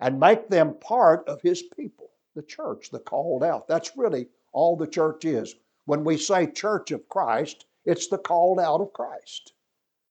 and 0.00 0.20
make 0.20 0.48
them 0.48 0.74
part 0.74 1.26
of 1.28 1.40
His 1.40 1.62
people, 1.62 2.10
the 2.34 2.42
church, 2.42 2.90
the 2.90 2.98
called 2.98 3.42
out. 3.42 3.66
That's 3.66 3.96
really 3.96 4.28
all 4.52 4.76
the 4.76 4.86
church 4.86 5.24
is. 5.24 5.54
When 5.86 6.04
we 6.04 6.18
say 6.18 6.46
church 6.46 6.90
of 6.90 7.08
Christ, 7.08 7.64
it's 7.84 8.08
the 8.08 8.18
called 8.18 8.60
out 8.60 8.80
of 8.80 8.92
Christ. 8.92 9.52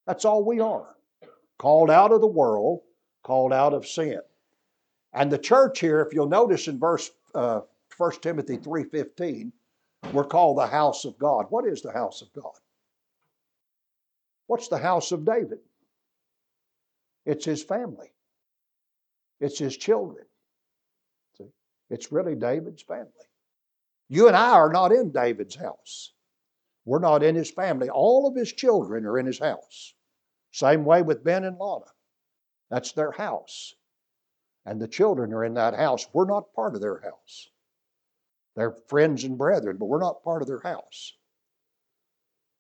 That's 0.08 0.26
all 0.26 0.44
we 0.44 0.60
are. 0.60 0.96
Called 1.58 1.92
out 1.92 2.12
of 2.12 2.22
the 2.22 2.28
world, 2.28 2.82
called 3.24 3.54
out 3.54 3.74
of 3.74 3.86
sin. 3.86 4.22
And 5.14 5.32
the 5.32 5.38
church 5.38 5.80
here, 5.80 6.02
if 6.02 6.14
you'll 6.14 6.28
notice 6.28 6.68
in 6.68 6.80
verse 6.80 7.12
uh, 7.34 7.62
1 7.98 8.12
Timothy 8.22 8.58
3.15, 8.58 9.52
we're 10.14 10.24
called 10.24 10.58
the 10.58 10.68
house 10.68 11.06
of 11.06 11.18
God. 11.18 11.46
What 11.50 11.66
is 11.66 11.82
the 11.82 11.92
house 11.92 12.22
of 12.22 12.32
God? 12.34 12.54
What's 14.48 14.68
the 14.68 14.78
house 14.78 15.12
of 15.12 15.26
David? 15.26 15.60
It's 17.26 17.46
his 17.46 17.64
family. 17.64 18.12
It's 19.40 19.58
his 19.58 19.76
children. 19.76 20.26
See? 21.38 21.50
It's 21.90 22.12
really 22.12 22.36
David's 22.36 22.84
family. 22.84 23.12
You 24.08 24.28
and 24.28 24.38
I 24.38 24.52
are 24.52 24.72
not 24.72 24.92
in 24.92 25.12
David's 25.12 25.56
house. 25.56 26.14
We're 26.86 27.00
not 27.00 27.24
in 27.24 27.36
his 27.36 27.50
family. 27.50 27.90
All 27.90 28.28
of 28.28 28.36
his 28.36 28.54
children 28.54 29.06
are 29.06 29.18
in 29.18 29.26
his 29.26 29.40
house. 29.40 29.94
Same 30.52 30.86
way 30.86 31.02
with 31.02 31.24
Ben 31.24 31.44
and 31.44 31.58
Lana. 31.58 31.86
That's 32.70 32.92
their 32.92 33.12
house. 33.12 33.74
And 34.66 34.80
the 34.80 34.88
children 34.88 35.34
are 35.34 35.44
in 35.44 35.56
that 35.56 35.76
house. 35.76 36.08
We're 36.14 36.26
not 36.26 36.54
part 36.54 36.76
of 36.76 36.82
their 36.82 37.00
house. 37.00 37.50
They're 38.56 38.72
friends 38.88 39.24
and 39.24 39.38
brethren, 39.38 39.78
but 39.78 39.88
we're 39.88 40.00
not 40.00 40.24
part 40.24 40.42
of 40.42 40.48
their 40.48 40.62
house. 40.62 41.14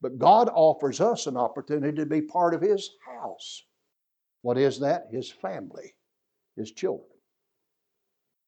But 0.01 0.19
God 0.19 0.49
offers 0.53 0.99
us 0.99 1.25
an 1.25 1.37
opportunity 1.37 1.95
to 1.97 2.05
be 2.05 2.21
part 2.21 2.53
of 2.53 2.61
His 2.61 2.91
house. 3.05 3.63
What 4.41 4.57
is 4.57 4.79
that? 4.81 5.07
His 5.09 5.31
family, 5.31 5.95
His 6.55 6.71
children. 6.71 7.09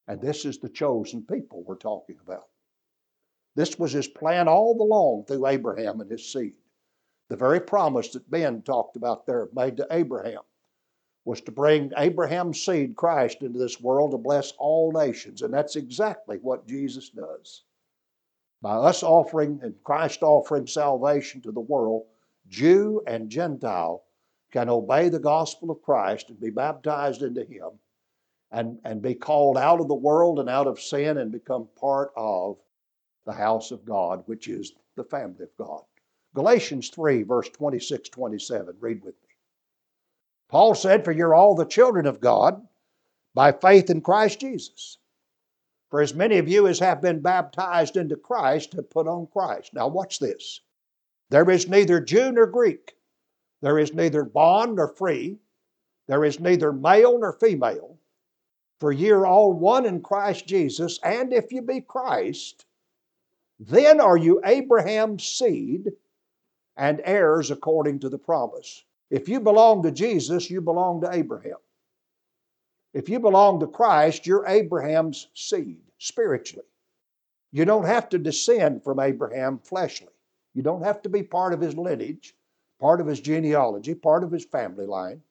And 0.08 0.22
this 0.22 0.46
is 0.46 0.60
the 0.60 0.70
chosen 0.70 1.24
people 1.24 1.64
we're 1.64 1.76
talking 1.76 2.18
about. 2.22 2.48
This 3.58 3.80
was 3.80 3.92
His 3.92 4.08
plan 4.08 4.48
all 4.48 4.80
along 4.80 5.26
through 5.26 5.48
Abraham 5.48 6.00
and 6.00 6.12
his 6.12 6.32
seed. 6.32 6.54
The 7.28 7.36
very 7.36 7.60
promise 7.60 8.10
that 8.10 8.30
Ben 8.30 8.62
talked 8.62 8.96
about 8.96 9.26
there 9.26 9.50
made 9.52 9.78
to 9.78 9.88
Abraham 9.90 10.44
was 11.26 11.42
to 11.42 11.52
bring 11.52 11.92
Abraham's 11.98 12.64
seed, 12.64 12.96
Christ, 12.96 13.42
into 13.42 13.58
this 13.58 13.82
world 13.82 14.12
to 14.12 14.20
bless 14.20 14.52
all 14.60 14.92
nations. 14.92 15.42
And 15.42 15.52
that's 15.52 15.76
exactly 15.76 16.38
what 16.38 16.68
Jesus 16.68 17.10
does. 17.10 17.64
By 18.62 18.76
us 18.76 19.02
offering 19.02 19.60
and 19.64 19.74
Christ 19.84 20.22
offering 20.22 20.68
salvation 20.68 21.42
to 21.42 21.52
the 21.52 21.60
world, 21.60 22.06
Jew 22.48 23.02
and 23.08 23.28
Gentile 23.28 24.04
can 24.52 24.70
obey 24.70 25.10
the 25.10 25.18
gospel 25.18 25.72
of 25.72 25.82
Christ 25.82 26.30
and 26.30 26.40
be 26.40 26.52
baptized 26.52 27.24
into 27.24 27.44
Him 27.44 27.72
and, 28.52 28.80
and 28.84 29.02
be 29.02 29.16
called 29.16 29.58
out 29.58 29.82
of 29.82 29.88
the 29.88 29.96
world 29.96 30.38
and 30.38 30.48
out 30.48 30.68
of 30.68 30.80
sin 30.80 31.18
and 31.18 31.32
become 31.32 31.68
part 31.76 32.12
of 32.16 32.60
the 33.28 33.34
house 33.34 33.72
of 33.72 33.86
God, 33.86 34.24
which 34.26 34.48
is 34.48 34.72
the 34.96 35.04
family 35.04 35.44
of 35.44 35.56
God. 35.58 35.84
Galatians 36.34 36.90
3, 36.90 37.24
verse 37.24 37.50
26 37.50 38.10
27. 38.10 38.76
Read 38.80 39.04
with 39.04 39.16
me. 39.22 39.30
Paul 40.48 40.74
said, 40.74 41.04
For 41.04 41.12
you're 41.12 41.36
all 41.36 41.54
the 41.54 41.66
children 41.66 42.08
of 42.08 42.22
God 42.22 42.66
by 43.36 43.52
faith 43.52 43.90
in 43.90 44.00
Christ 44.02 44.40
Jesus. 44.40 44.98
For 45.90 46.02
as 46.02 46.14
many 46.14 46.38
of 46.38 46.48
you 46.48 46.68
as 46.68 46.80
have 46.80 47.02
been 47.02 47.22
baptized 47.22 47.98
into 47.98 48.16
Christ 48.16 48.74
have 48.74 48.90
put 48.90 49.08
on 49.08 49.28
Christ. 49.28 49.74
Now, 49.74 49.90
watch 49.90 50.20
this. 50.20 50.62
There 51.30 51.50
is 51.50 51.68
neither 51.68 52.00
Jew 52.00 52.32
nor 52.32 52.48
Greek, 52.48 52.96
there 53.62 53.78
is 53.78 53.94
neither 53.94 54.24
bond 54.24 54.78
nor 54.78 54.88
free, 54.88 55.40
there 56.08 56.24
is 56.24 56.40
neither 56.40 56.72
male 56.72 57.20
nor 57.20 57.34
female, 57.34 58.00
for 58.80 58.94
ye 58.94 59.10
are 59.10 59.26
all 59.26 59.52
one 59.52 59.86
in 59.86 60.02
Christ 60.02 60.48
Jesus, 60.48 60.98
and 61.04 61.34
if 61.34 61.52
you 61.52 61.62
be 61.62 61.82
Christ, 61.82 62.67
then 63.60 64.00
are 64.00 64.18
you 64.18 64.42
Abraham's 64.44 65.26
seed 65.26 65.92
and 66.78 67.02
heirs 67.04 67.50
according 67.50 68.00
to 68.00 68.10
the 68.10 68.20
promise. 68.20 68.86
If 69.10 69.28
you 69.28 69.40
belong 69.40 69.84
to 69.84 69.92
Jesus, 69.92 70.50
you 70.50 70.62
belong 70.62 71.02
to 71.02 71.12
Abraham. 71.12 71.58
If 72.94 73.10
you 73.10 73.20
belong 73.20 73.60
to 73.60 73.68
Christ, 73.68 74.28
you're 74.28 74.46
Abraham's 74.48 75.28
seed, 75.34 75.82
spiritually. 75.98 76.66
You 77.52 77.66
don't 77.66 77.86
have 77.86 78.10
to 78.10 78.20
descend 78.20 78.84
from 78.84 79.00
Abraham 79.00 79.60
fleshly. 79.60 80.14
You 80.54 80.62
don't 80.62 80.84
have 80.84 81.02
to 81.04 81.10
be 81.10 81.24
part 81.24 81.54
of 81.54 81.62
his 81.62 81.76
lineage, 81.76 82.36
part 82.80 83.02
of 83.02 83.08
his 83.08 83.20
genealogy, 83.20 83.96
part 83.96 84.24
of 84.24 84.32
his 84.32 84.46
family 84.46 84.86
line. 84.86 85.22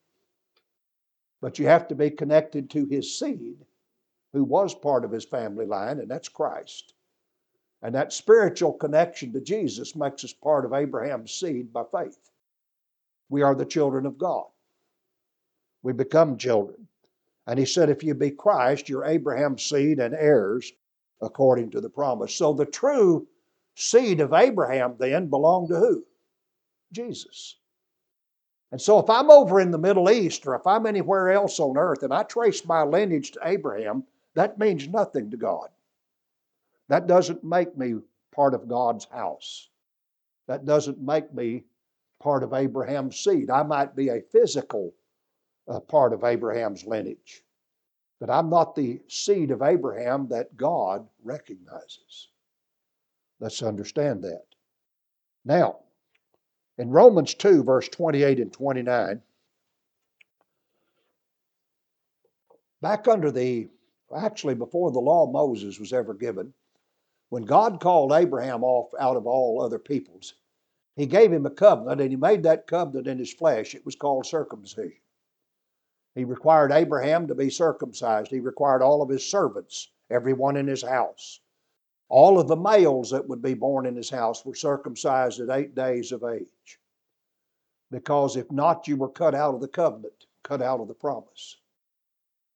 But 1.41 1.59
you 1.59 1.67
have 1.67 1.87
to 1.89 1.95
be 1.95 2.09
connected 2.09 2.69
to 2.71 2.85
his 2.85 3.17
seed, 3.17 3.65
who 4.33 4.43
was 4.43 4.73
part 4.73 5.05
of 5.05 5.11
his 5.11 5.25
family 5.25 5.65
line, 5.65 5.99
and 5.99 6.09
that's 6.09 6.29
Christ. 6.29 6.93
And 7.81 7.93
that 7.95 8.11
spiritual 8.11 8.73
connection 8.73 9.31
to 9.33 9.41
Jesus 9.41 9.95
makes 9.95 10.23
us 10.23 10.33
part 10.33 10.65
of 10.65 10.73
Abraham's 10.73 11.31
seed 11.31 11.71
by 11.71 11.83
faith 11.91 12.17
we 13.29 13.41
are 13.41 13.55
the 13.55 13.65
children 13.65 14.05
of 14.05 14.17
God. 14.17 14.45
We 15.83 15.93
become 15.93 16.37
children. 16.37 16.87
And 17.45 17.59
he 17.59 17.65
said, 17.65 17.89
if 17.89 18.03
you 18.03 18.13
be 18.13 18.31
Christ, 18.31 18.89
you're 18.89 19.05
Abraham's 19.05 19.63
seed 19.63 19.99
and 19.99 20.13
heirs 20.13 20.71
according 21.21 21.71
to 21.71 21.81
the 21.81 21.89
promise. 21.89 22.35
So 22.35 22.53
the 22.53 22.65
true 22.65 23.27
seed 23.75 24.19
of 24.19 24.33
Abraham 24.33 24.95
then 24.97 25.27
belonged 25.27 25.69
to 25.69 25.79
who? 25.79 26.05
Jesus. 26.91 27.57
And 28.71 28.81
so 28.81 28.99
if 28.99 29.09
I'm 29.09 29.31
over 29.31 29.61
in 29.61 29.71
the 29.71 29.77
Middle 29.77 30.09
East 30.09 30.45
or 30.45 30.55
if 30.55 30.67
I'm 30.67 30.85
anywhere 30.85 31.29
else 31.31 31.59
on 31.59 31.77
earth 31.77 32.03
and 32.03 32.13
I 32.13 32.23
trace 32.23 32.65
my 32.65 32.83
lineage 32.83 33.31
to 33.31 33.39
Abraham, 33.43 34.03
that 34.33 34.59
means 34.59 34.87
nothing 34.87 35.31
to 35.31 35.37
God. 35.37 35.69
That 36.89 37.07
doesn't 37.07 37.43
make 37.43 37.77
me 37.77 37.95
part 38.33 38.53
of 38.53 38.67
God's 38.67 39.05
house. 39.05 39.69
That 40.47 40.65
doesn't 40.65 41.01
make 41.01 41.33
me 41.33 41.63
part 42.21 42.43
of 42.43 42.53
Abraham's 42.53 43.19
seed. 43.19 43.49
I 43.49 43.63
might 43.63 43.95
be 43.95 44.09
a 44.09 44.21
physical 44.31 44.93
uh, 45.67 45.79
part 45.81 46.13
of 46.13 46.23
Abraham's 46.23 46.85
lineage, 46.85 47.43
but 48.19 48.29
I'm 48.29 48.49
not 48.49 48.75
the 48.75 49.01
seed 49.07 49.51
of 49.51 49.61
Abraham 49.61 50.27
that 50.29 50.55
God 50.55 51.07
recognizes. 51.23 52.29
Let's 53.39 53.61
understand 53.61 54.23
that. 54.23 54.45
Now, 55.45 55.79
in 56.77 56.89
Romans 56.89 57.33
2, 57.33 57.63
verse 57.63 57.89
28 57.89 58.39
and 58.39 58.53
29, 58.53 59.21
back 62.81 63.07
under 63.07 63.31
the, 63.31 63.67
actually 64.15 64.55
before 64.55 64.91
the 64.91 64.99
law 64.99 65.25
of 65.25 65.31
Moses 65.31 65.79
was 65.79 65.93
ever 65.93 66.13
given, 66.13 66.53
when 67.29 67.43
God 67.43 67.79
called 67.79 68.13
Abraham 68.13 68.63
off 68.63 68.89
out 68.99 69.17
of 69.17 69.27
all 69.27 69.61
other 69.61 69.79
peoples, 69.79 70.33
he 70.95 71.05
gave 71.05 71.31
him 71.31 71.45
a 71.45 71.51
covenant, 71.51 72.01
and 72.01 72.09
he 72.09 72.15
made 72.15 72.43
that 72.43 72.67
covenant 72.67 73.07
in 73.07 73.19
his 73.19 73.33
flesh. 73.33 73.75
It 73.75 73.85
was 73.85 73.95
called 73.95 74.25
circumcision. 74.25 75.01
He 76.15 76.23
required 76.23 76.71
Abraham 76.71 77.27
to 77.27 77.35
be 77.35 77.51
circumcised. 77.51 78.31
He 78.31 78.39
required 78.39 78.81
all 78.81 79.03
of 79.03 79.09
his 79.09 79.23
servants, 79.23 79.91
everyone 80.09 80.57
in 80.57 80.65
his 80.65 80.81
house. 80.81 81.39
All 82.09 82.39
of 82.39 82.47
the 82.47 82.55
males 82.55 83.11
that 83.11 83.27
would 83.27 83.41
be 83.41 83.53
born 83.53 83.85
in 83.85 83.95
his 83.95 84.09
house 84.09 84.43
were 84.45 84.55
circumcised 84.55 85.39
at 85.39 85.55
eight 85.55 85.75
days 85.75 86.11
of 86.11 86.23
age. 86.23 86.79
Because 87.91 88.35
if 88.35 88.51
not, 88.51 88.87
you 88.87 88.97
were 88.97 89.09
cut 89.09 89.35
out 89.35 89.53
of 89.53 89.61
the 89.61 89.67
covenant, 89.67 90.25
cut 90.41 90.61
out 90.61 90.79
of 90.79 90.87
the 90.87 90.93
promise. 90.95 91.57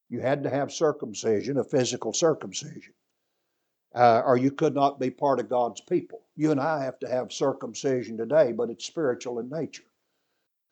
You 0.09 0.21
had 0.21 0.41
to 0.43 0.49
have 0.49 0.71
circumcision, 0.71 1.57
a 1.57 1.63
physical 1.63 2.13
circumcision. 2.13 2.93
Uh, 3.93 4.21
or 4.25 4.37
you 4.37 4.51
could 4.51 4.73
not 4.73 4.99
be 4.99 5.09
part 5.09 5.39
of 5.39 5.49
God's 5.49 5.81
people. 5.81 6.21
You 6.35 6.51
and 6.51 6.59
I 6.59 6.83
have 6.83 6.99
to 6.99 7.09
have 7.09 7.31
circumcision 7.31 8.17
today, 8.17 8.51
but 8.51 8.69
it's 8.69 8.85
spiritual 8.85 9.39
in 9.39 9.49
nature. 9.49 9.83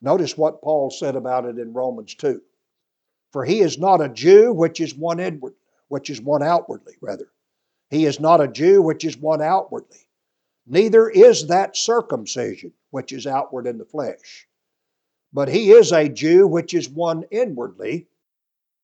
Notice 0.02 0.38
what 0.38 0.62
Paul 0.62 0.90
said 0.90 1.16
about 1.16 1.46
it 1.46 1.58
in 1.58 1.74
Romans 1.74 2.16
2. 2.16 2.42
For 3.32 3.44
he 3.44 3.60
is 3.60 3.78
not 3.78 4.02
a 4.02 4.10
Jew 4.10 4.54
which 4.54 4.80
is 4.80 4.96
one 4.96 5.20
inward, 5.20 5.56
which 5.90 6.10
is 6.10 6.22
one 6.22 6.42
outwardly, 6.42 6.96
rather. 7.02 7.32
He 7.90 8.06
is 8.06 8.20
not 8.20 8.42
a 8.42 8.48
Jew 8.48 8.82
which 8.82 9.04
is 9.04 9.18
one 9.18 9.42
outwardly. 9.42 10.08
Neither 10.66 11.10
is 11.10 11.48
that 11.48 11.76
circumcision 11.76 12.74
which 12.92 13.12
is 13.12 13.28
outward 13.28 13.68
in 13.68 13.78
the 13.78 13.86
flesh. 13.86 14.48
But 15.34 15.50
he 15.50 15.72
is 15.72 15.92
a 15.92 16.10
Jew 16.10 16.48
which 16.48 16.74
is 16.74 16.90
one 16.90 17.24
inwardly, 17.30 18.08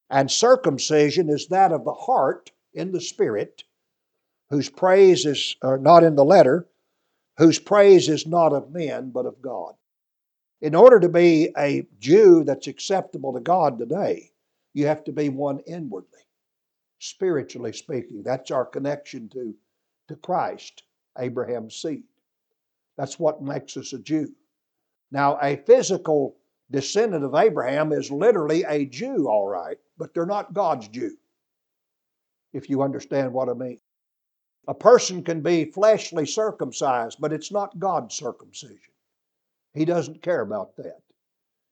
and 0.09 0.29
circumcision 0.29 1.29
is 1.29 1.47
that 1.47 1.71
of 1.71 1.85
the 1.85 1.93
heart 1.93 2.51
in 2.73 2.91
the 2.91 3.01
spirit, 3.01 3.63
whose 4.49 4.69
praise 4.69 5.25
is 5.25 5.55
uh, 5.61 5.77
not 5.77 6.03
in 6.03 6.15
the 6.15 6.25
letter, 6.25 6.67
whose 7.37 7.59
praise 7.59 8.09
is 8.09 8.27
not 8.27 8.53
of 8.53 8.71
men, 8.71 9.11
but 9.11 9.25
of 9.25 9.41
God. 9.41 9.73
In 10.61 10.75
order 10.75 10.99
to 10.99 11.09
be 11.09 11.51
a 11.57 11.85
Jew 11.99 12.43
that's 12.43 12.67
acceptable 12.67 13.33
to 13.33 13.39
God 13.39 13.77
today, 13.77 14.31
you 14.73 14.87
have 14.87 15.03
to 15.05 15.11
be 15.11 15.29
one 15.29 15.59
inwardly, 15.67 16.21
spiritually 16.99 17.73
speaking. 17.73 18.23
That's 18.23 18.51
our 18.51 18.65
connection 18.65 19.29
to, 19.29 19.53
to 20.07 20.15
Christ, 20.15 20.83
Abraham's 21.17 21.75
seed. 21.75 22.03
That's 22.97 23.19
what 23.19 23.41
makes 23.41 23.75
us 23.77 23.93
a 23.93 23.99
Jew. 23.99 24.33
Now, 25.11 25.37
a 25.41 25.57
physical 25.57 26.37
descendant 26.71 27.23
of 27.23 27.35
Abraham 27.35 27.91
is 27.91 28.09
literally 28.11 28.63
a 28.67 28.85
Jew, 28.85 29.27
all 29.29 29.47
right, 29.47 29.77
but 29.97 30.13
they're 30.13 30.25
not 30.25 30.53
God's 30.53 30.87
Jew, 30.87 31.15
if 32.53 32.69
you 32.69 32.81
understand 32.81 33.31
what 33.31 33.49
I 33.49 33.53
mean. 33.53 33.79
A 34.67 34.73
person 34.73 35.23
can 35.23 35.41
be 35.41 35.65
fleshly 35.65 36.25
circumcised, 36.25 37.21
but 37.21 37.31
it's 37.31 37.51
not 37.51 37.77
God's 37.77 38.15
circumcision. 38.15 38.93
He 39.73 39.85
doesn't 39.85 40.23
care 40.23 40.41
about 40.41 40.75
that. 40.77 41.03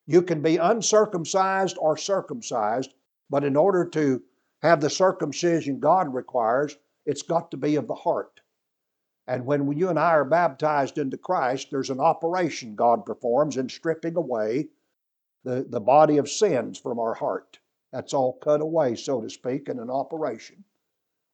You 0.05 0.21
can 0.21 0.41
be 0.43 0.57
uncircumcised 0.57 1.77
or 1.79 1.97
circumcised, 1.97 2.93
but 3.29 3.43
in 3.43 3.55
order 3.55 3.85
to 3.85 4.21
have 4.61 4.79
the 4.79 4.91
circumcision 4.91 5.79
God 5.79 6.13
requires, 6.13 6.77
it's 7.05 7.23
got 7.23 7.49
to 7.51 7.57
be 7.57 7.77
of 7.77 7.87
the 7.87 7.95
heart. 7.95 8.41
And 9.25 9.45
when 9.45 9.71
you 9.71 9.89
and 9.89 9.97
I 9.97 10.11
are 10.11 10.25
baptized 10.25 10.97
into 10.97 11.17
Christ, 11.17 11.71
there's 11.71 11.89
an 11.89 11.99
operation 11.99 12.75
God 12.75 13.05
performs 13.05 13.57
in 13.57 13.69
stripping 13.69 14.17
away 14.17 14.69
the, 15.43 15.65
the 15.67 15.81
body 15.81 16.17
of 16.17 16.29
sins 16.29 16.77
from 16.77 16.99
our 16.99 17.13
heart. 17.15 17.57
That's 17.91 18.13
all 18.13 18.33
cut 18.33 18.61
away, 18.61 18.95
so 18.95 19.21
to 19.21 19.29
speak, 19.29 19.69
in 19.69 19.79
an 19.79 19.89
operation 19.89 20.63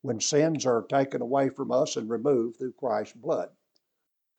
when 0.01 0.19
sins 0.19 0.65
are 0.65 0.83
taken 0.83 1.21
away 1.21 1.49
from 1.49 1.71
us 1.71 1.97
and 1.97 2.09
removed 2.09 2.57
through 2.57 2.71
Christ's 2.73 3.15
blood. 3.15 3.49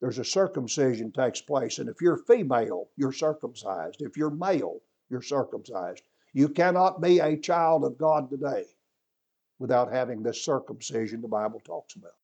There's 0.01 0.19
a 0.19 0.25
circumcision 0.25 1.13
takes 1.13 1.43
place, 1.43 1.79
and 1.79 1.89
if 1.89 2.01
you're 2.01 2.17
female, 2.17 2.89
you're 2.97 3.13
circumcised. 3.13 4.01
If 4.01 4.17
you're 4.17 4.31
male, 4.31 4.81
you're 5.11 5.21
circumcised. 5.21 6.03
You 6.33 6.49
cannot 6.49 7.03
be 7.03 7.19
a 7.19 7.37
child 7.37 7.85
of 7.85 7.99
God 7.99 8.31
today 8.31 8.65
without 9.59 9.93
having 9.93 10.23
this 10.23 10.43
circumcision 10.43 11.21
the 11.21 11.29
Bible 11.29 11.61
talks 11.61 11.97
about. 11.97 12.15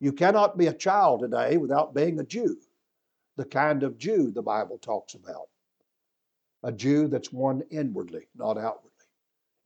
You 0.00 0.12
cannot 0.12 0.58
be 0.58 0.66
a 0.66 0.74
child 0.74 1.20
today 1.20 1.56
without 1.56 1.94
being 1.94 2.18
a 2.18 2.24
Jew, 2.24 2.58
the 3.36 3.44
kind 3.44 3.84
of 3.84 3.98
Jew 3.98 4.32
the 4.32 4.42
Bible 4.42 4.78
talks 4.78 5.14
about. 5.14 5.48
A 6.64 6.72
Jew 6.72 7.06
that's 7.06 7.32
one 7.32 7.62
inwardly, 7.70 8.26
not 8.34 8.58
outwardly. 8.58 8.90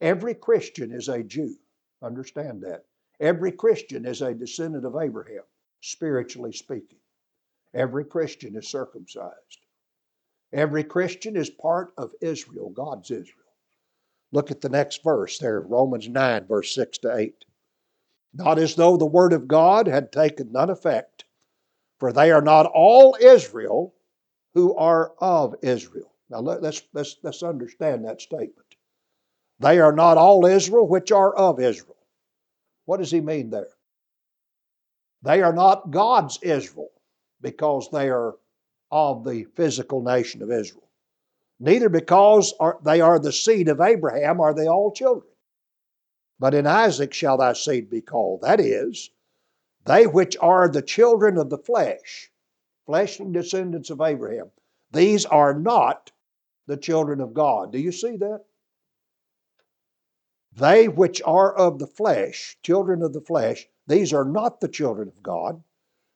Every 0.01 0.35
Christian 0.35 0.91
is 0.91 1.07
a 1.07 1.23
Jew. 1.23 1.55
Understand 2.03 2.61
that. 2.63 2.85
Every 3.19 3.51
Christian 3.51 4.05
is 4.05 4.21
a 4.21 4.33
descendant 4.33 4.85
of 4.85 4.97
Abraham, 5.01 5.43
spiritually 5.81 6.51
speaking. 6.51 6.99
Every 7.73 8.03
Christian 8.03 8.55
is 8.55 8.67
circumcised. 8.67 9.65
Every 10.51 10.83
Christian 10.83 11.35
is 11.35 11.49
part 11.49 11.93
of 11.97 12.11
Israel, 12.21 12.69
God's 12.69 13.09
Israel. 13.09 13.39
Look 14.31 14.51
at 14.51 14.61
the 14.61 14.69
next 14.69 15.03
verse 15.03 15.37
there, 15.39 15.61
Romans 15.61 16.07
9, 16.07 16.45
verse 16.45 16.73
6 16.75 16.99
to 16.99 17.15
8. 17.15 17.45
Not 18.33 18.59
as 18.59 18.75
though 18.75 18.97
the 18.97 19.05
word 19.05 19.31
of 19.31 19.47
God 19.47 19.87
had 19.87 20.11
taken 20.11 20.51
none 20.51 20.69
effect, 20.69 21.25
for 21.99 22.11
they 22.11 22.31
are 22.31 22.41
not 22.41 22.65
all 22.65 23.15
Israel 23.21 23.93
who 24.53 24.75
are 24.75 25.13
of 25.19 25.55
Israel. 25.61 26.11
Now 26.29 26.39
let's, 26.39 26.81
let's, 26.93 27.17
let's 27.23 27.43
understand 27.43 28.05
that 28.05 28.21
statement. 28.21 28.75
They 29.59 29.79
are 29.79 29.93
not 29.93 30.17
all 30.17 30.45
Israel 30.45 30.87
which 30.87 31.11
are 31.11 31.35
of 31.35 31.59
Israel. 31.59 31.92
What 32.85 32.97
does 32.97 33.11
he 33.11 33.21
mean 33.21 33.49
there? 33.49 33.69
They 35.21 35.41
are 35.41 35.53
not 35.53 35.91
God's 35.91 36.37
Israel 36.41 36.91
because 37.41 37.89
they 37.91 38.09
are 38.09 38.35
of 38.91 39.23
the 39.23 39.45
physical 39.55 40.01
nation 40.01 40.41
of 40.41 40.51
Israel. 40.51 40.89
Neither 41.59 41.89
because 41.89 42.53
they 42.83 42.99
are 42.99 43.19
the 43.19 43.31
seed 43.31 43.69
of 43.69 43.79
Abraham 43.79 44.41
are 44.41 44.53
they 44.53 44.67
all 44.67 44.91
children. 44.91 45.29
But 46.39 46.53
in 46.53 46.67
Isaac 46.67 47.13
shall 47.13 47.37
thy 47.37 47.53
seed 47.53 47.89
be 47.89 48.01
called. 48.01 48.41
That 48.41 48.59
is, 48.59 49.11
they 49.85 50.07
which 50.07 50.35
are 50.41 50.67
the 50.67 50.81
children 50.81 51.37
of 51.37 51.49
the 51.49 51.57
flesh, 51.57 52.31
fleshly 52.85 53.31
descendants 53.31 53.89
of 53.89 54.01
Abraham, 54.01 54.51
these 54.91 55.25
are 55.25 55.53
not 55.53 56.11
the 56.67 56.77
children 56.77 57.21
of 57.21 57.33
God. 57.33 57.71
Do 57.71 57.79
you 57.79 57.91
see 57.91 58.17
that? 58.17 58.43
They 60.55 60.87
which 60.87 61.19
are 61.23 61.55
of 61.55 61.79
the 61.79 61.87
flesh, 61.87 62.59
children 62.61 63.01
of 63.01 63.13
the 63.13 63.21
flesh, 63.21 63.67
these 63.87 64.13
are 64.13 64.25
not 64.25 64.59
the 64.59 64.67
children 64.67 65.07
of 65.07 65.23
God, 65.23 65.63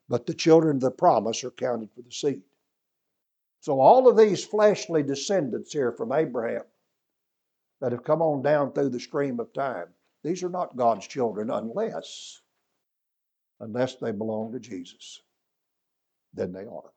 but 0.07 0.27
the 0.27 0.33
children 0.35 0.77
of 0.77 0.81
the 0.81 0.91
promise 0.91 1.43
are 1.43 1.51
counted 1.51 1.91
for 1.91 2.03
the 2.03 2.11
seed. 2.11 2.43
So 3.61 3.79
all 3.79 4.07
of 4.07 4.15
these 4.15 4.45
fleshly 4.45 5.01
descendants 5.01 5.73
here 5.73 5.91
from 5.91 6.11
Abraham 6.11 6.65
that 7.81 7.91
have 7.91 8.03
come 8.03 8.21
on 8.21 8.43
down 8.43 8.73
through 8.73 8.89
the 8.89 8.99
stream 8.99 9.39
of 9.39 9.51
time, 9.53 9.87
these 10.21 10.43
are 10.43 10.49
not 10.49 10.77
God's 10.77 11.07
children 11.07 11.49
unless 11.49 12.41
unless 13.59 13.95
they 13.95 14.11
belong 14.11 14.51
to 14.51 14.59
Jesus. 14.59 15.23
Then 16.31 16.51
they 16.51 16.65
are. 16.65 16.93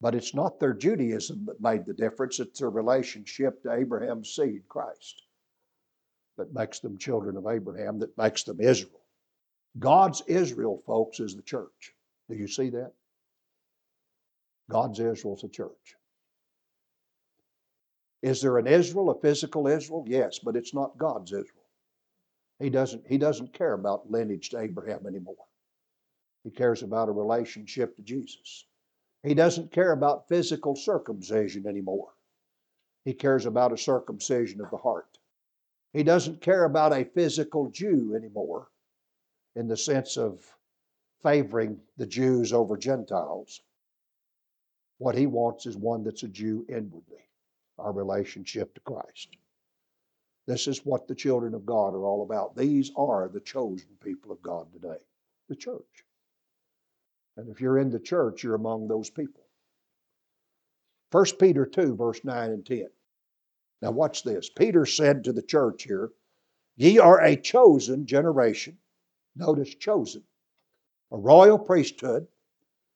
But 0.00 0.14
it's 0.14 0.34
not 0.34 0.60
their 0.60 0.72
Judaism 0.72 1.46
that 1.46 1.60
made 1.60 1.84
the 1.84 1.94
difference, 1.94 2.38
it's 2.38 2.60
their 2.60 2.70
relationship 2.70 3.60
to 3.64 3.72
Abraham's 3.72 4.32
seed, 4.32 4.68
Christ 4.68 5.25
that 6.36 6.54
makes 6.54 6.80
them 6.80 6.98
children 6.98 7.36
of 7.36 7.46
Abraham, 7.46 7.98
that 8.00 8.16
makes 8.18 8.42
them 8.44 8.60
Israel. 8.60 9.00
God's 9.78 10.22
Israel, 10.26 10.82
folks, 10.86 11.20
is 11.20 11.34
the 11.34 11.42
church. 11.42 11.94
Do 12.28 12.36
you 12.36 12.48
see 12.48 12.70
that? 12.70 12.92
God's 14.70 14.98
Israel 14.98 15.36
is 15.36 15.44
a 15.44 15.48
church. 15.48 15.96
Is 18.22 18.40
there 18.40 18.58
an 18.58 18.66
Israel, 18.66 19.10
a 19.10 19.20
physical 19.20 19.68
Israel? 19.68 20.04
Yes, 20.08 20.38
but 20.38 20.56
it's 20.56 20.74
not 20.74 20.98
God's 20.98 21.32
Israel. 21.32 21.64
He 22.58 22.70
doesn't, 22.70 23.06
he 23.06 23.18
doesn't 23.18 23.52
care 23.52 23.74
about 23.74 24.10
lineage 24.10 24.50
to 24.50 24.58
Abraham 24.58 25.06
anymore. 25.06 25.36
He 26.42 26.50
cares 26.50 26.82
about 26.82 27.08
a 27.08 27.12
relationship 27.12 27.96
to 27.96 28.02
Jesus. 28.02 28.64
He 29.22 29.34
doesn't 29.34 29.72
care 29.72 29.92
about 29.92 30.28
physical 30.28 30.74
circumcision 30.74 31.66
anymore. 31.66 32.08
He 33.04 33.12
cares 33.12 33.46
about 33.46 33.72
a 33.72 33.78
circumcision 33.78 34.60
of 34.60 34.70
the 34.70 34.76
heart. 34.76 35.18
He 35.96 36.02
doesn't 36.02 36.42
care 36.42 36.66
about 36.66 36.92
a 36.92 37.06
physical 37.06 37.70
Jew 37.70 38.14
anymore 38.14 38.68
in 39.54 39.66
the 39.66 39.78
sense 39.78 40.18
of 40.18 40.44
favoring 41.22 41.80
the 41.96 42.04
Jews 42.04 42.52
over 42.52 42.76
Gentiles. 42.76 43.62
What 44.98 45.14
he 45.14 45.26
wants 45.26 45.64
is 45.64 45.74
one 45.74 46.04
that's 46.04 46.22
a 46.22 46.28
Jew 46.28 46.66
inwardly, 46.68 47.24
our 47.78 47.92
relationship 47.92 48.74
to 48.74 48.80
Christ. 48.82 49.38
This 50.46 50.66
is 50.66 50.84
what 50.84 51.08
the 51.08 51.14
children 51.14 51.54
of 51.54 51.64
God 51.64 51.94
are 51.94 52.04
all 52.04 52.22
about. 52.22 52.54
These 52.54 52.92
are 52.94 53.30
the 53.32 53.40
chosen 53.40 53.88
people 54.04 54.30
of 54.32 54.42
God 54.42 54.70
today, 54.74 55.00
the 55.48 55.56
church. 55.56 56.04
And 57.38 57.48
if 57.48 57.58
you're 57.58 57.78
in 57.78 57.88
the 57.88 57.98
church, 57.98 58.42
you're 58.42 58.54
among 58.54 58.86
those 58.86 59.08
people. 59.08 59.46
1 61.12 61.24
Peter 61.40 61.64
2, 61.64 61.96
verse 61.96 62.22
9 62.22 62.50
and 62.50 62.66
10. 62.66 62.88
Now, 63.82 63.90
watch 63.90 64.22
this. 64.22 64.48
Peter 64.48 64.86
said 64.86 65.24
to 65.24 65.32
the 65.32 65.42
church 65.42 65.82
here, 65.84 66.10
Ye 66.76 66.98
are 66.98 67.22
a 67.22 67.36
chosen 67.36 68.06
generation. 68.06 68.78
Notice 69.34 69.74
chosen. 69.74 70.24
A 71.10 71.16
royal 71.16 71.58
priesthood, 71.58 72.26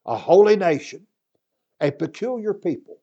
a 0.07 0.17
holy 0.17 0.57
nation, 0.57 1.07
a 1.81 1.91
peculiar 1.91 2.55
people, 2.55 3.01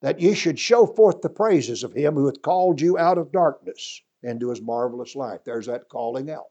that 0.00 0.20
ye 0.20 0.34
should 0.34 0.58
show 0.58 0.86
forth 0.86 1.20
the 1.20 1.30
praises 1.30 1.84
of 1.84 1.92
him 1.92 2.14
who 2.14 2.26
hath 2.26 2.42
called 2.42 2.80
you 2.80 2.98
out 2.98 3.18
of 3.18 3.32
darkness 3.32 4.02
into 4.22 4.50
his 4.50 4.60
marvelous 4.60 5.16
light. 5.16 5.44
There's 5.44 5.66
that 5.66 5.88
calling 5.88 6.30
out. 6.30 6.44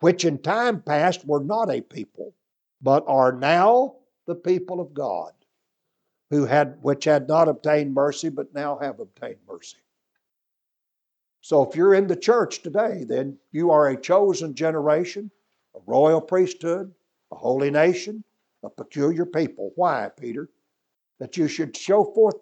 Which 0.00 0.24
in 0.24 0.38
time 0.38 0.82
past 0.82 1.26
were 1.26 1.42
not 1.42 1.70
a 1.70 1.80
people, 1.80 2.34
but 2.82 3.04
are 3.06 3.32
now 3.32 3.96
the 4.26 4.34
people 4.34 4.80
of 4.80 4.94
God 4.94 5.32
who 6.30 6.44
had 6.44 6.78
which 6.82 7.04
had 7.04 7.28
not 7.28 7.48
obtained 7.48 7.94
mercy 7.94 8.28
but 8.28 8.54
now 8.54 8.78
have 8.78 9.00
obtained 9.00 9.38
mercy. 9.48 9.78
So 11.40 11.62
if 11.62 11.76
you're 11.76 11.94
in 11.94 12.08
the 12.08 12.16
church 12.16 12.62
today, 12.62 13.04
then 13.04 13.38
you 13.52 13.70
are 13.70 13.88
a 13.88 14.00
chosen 14.00 14.52
generation, 14.54 15.30
a 15.76 15.78
royal 15.86 16.20
priesthood, 16.20 16.92
a 17.30 17.36
holy 17.36 17.70
nation, 17.70 18.24
a 18.64 18.70
peculiar 18.70 19.24
people. 19.24 19.70
Why, 19.76 20.10
Peter? 20.18 20.48
That 21.20 21.36
you 21.36 21.46
should 21.46 21.76
show 21.76 22.02
forth 22.02 22.34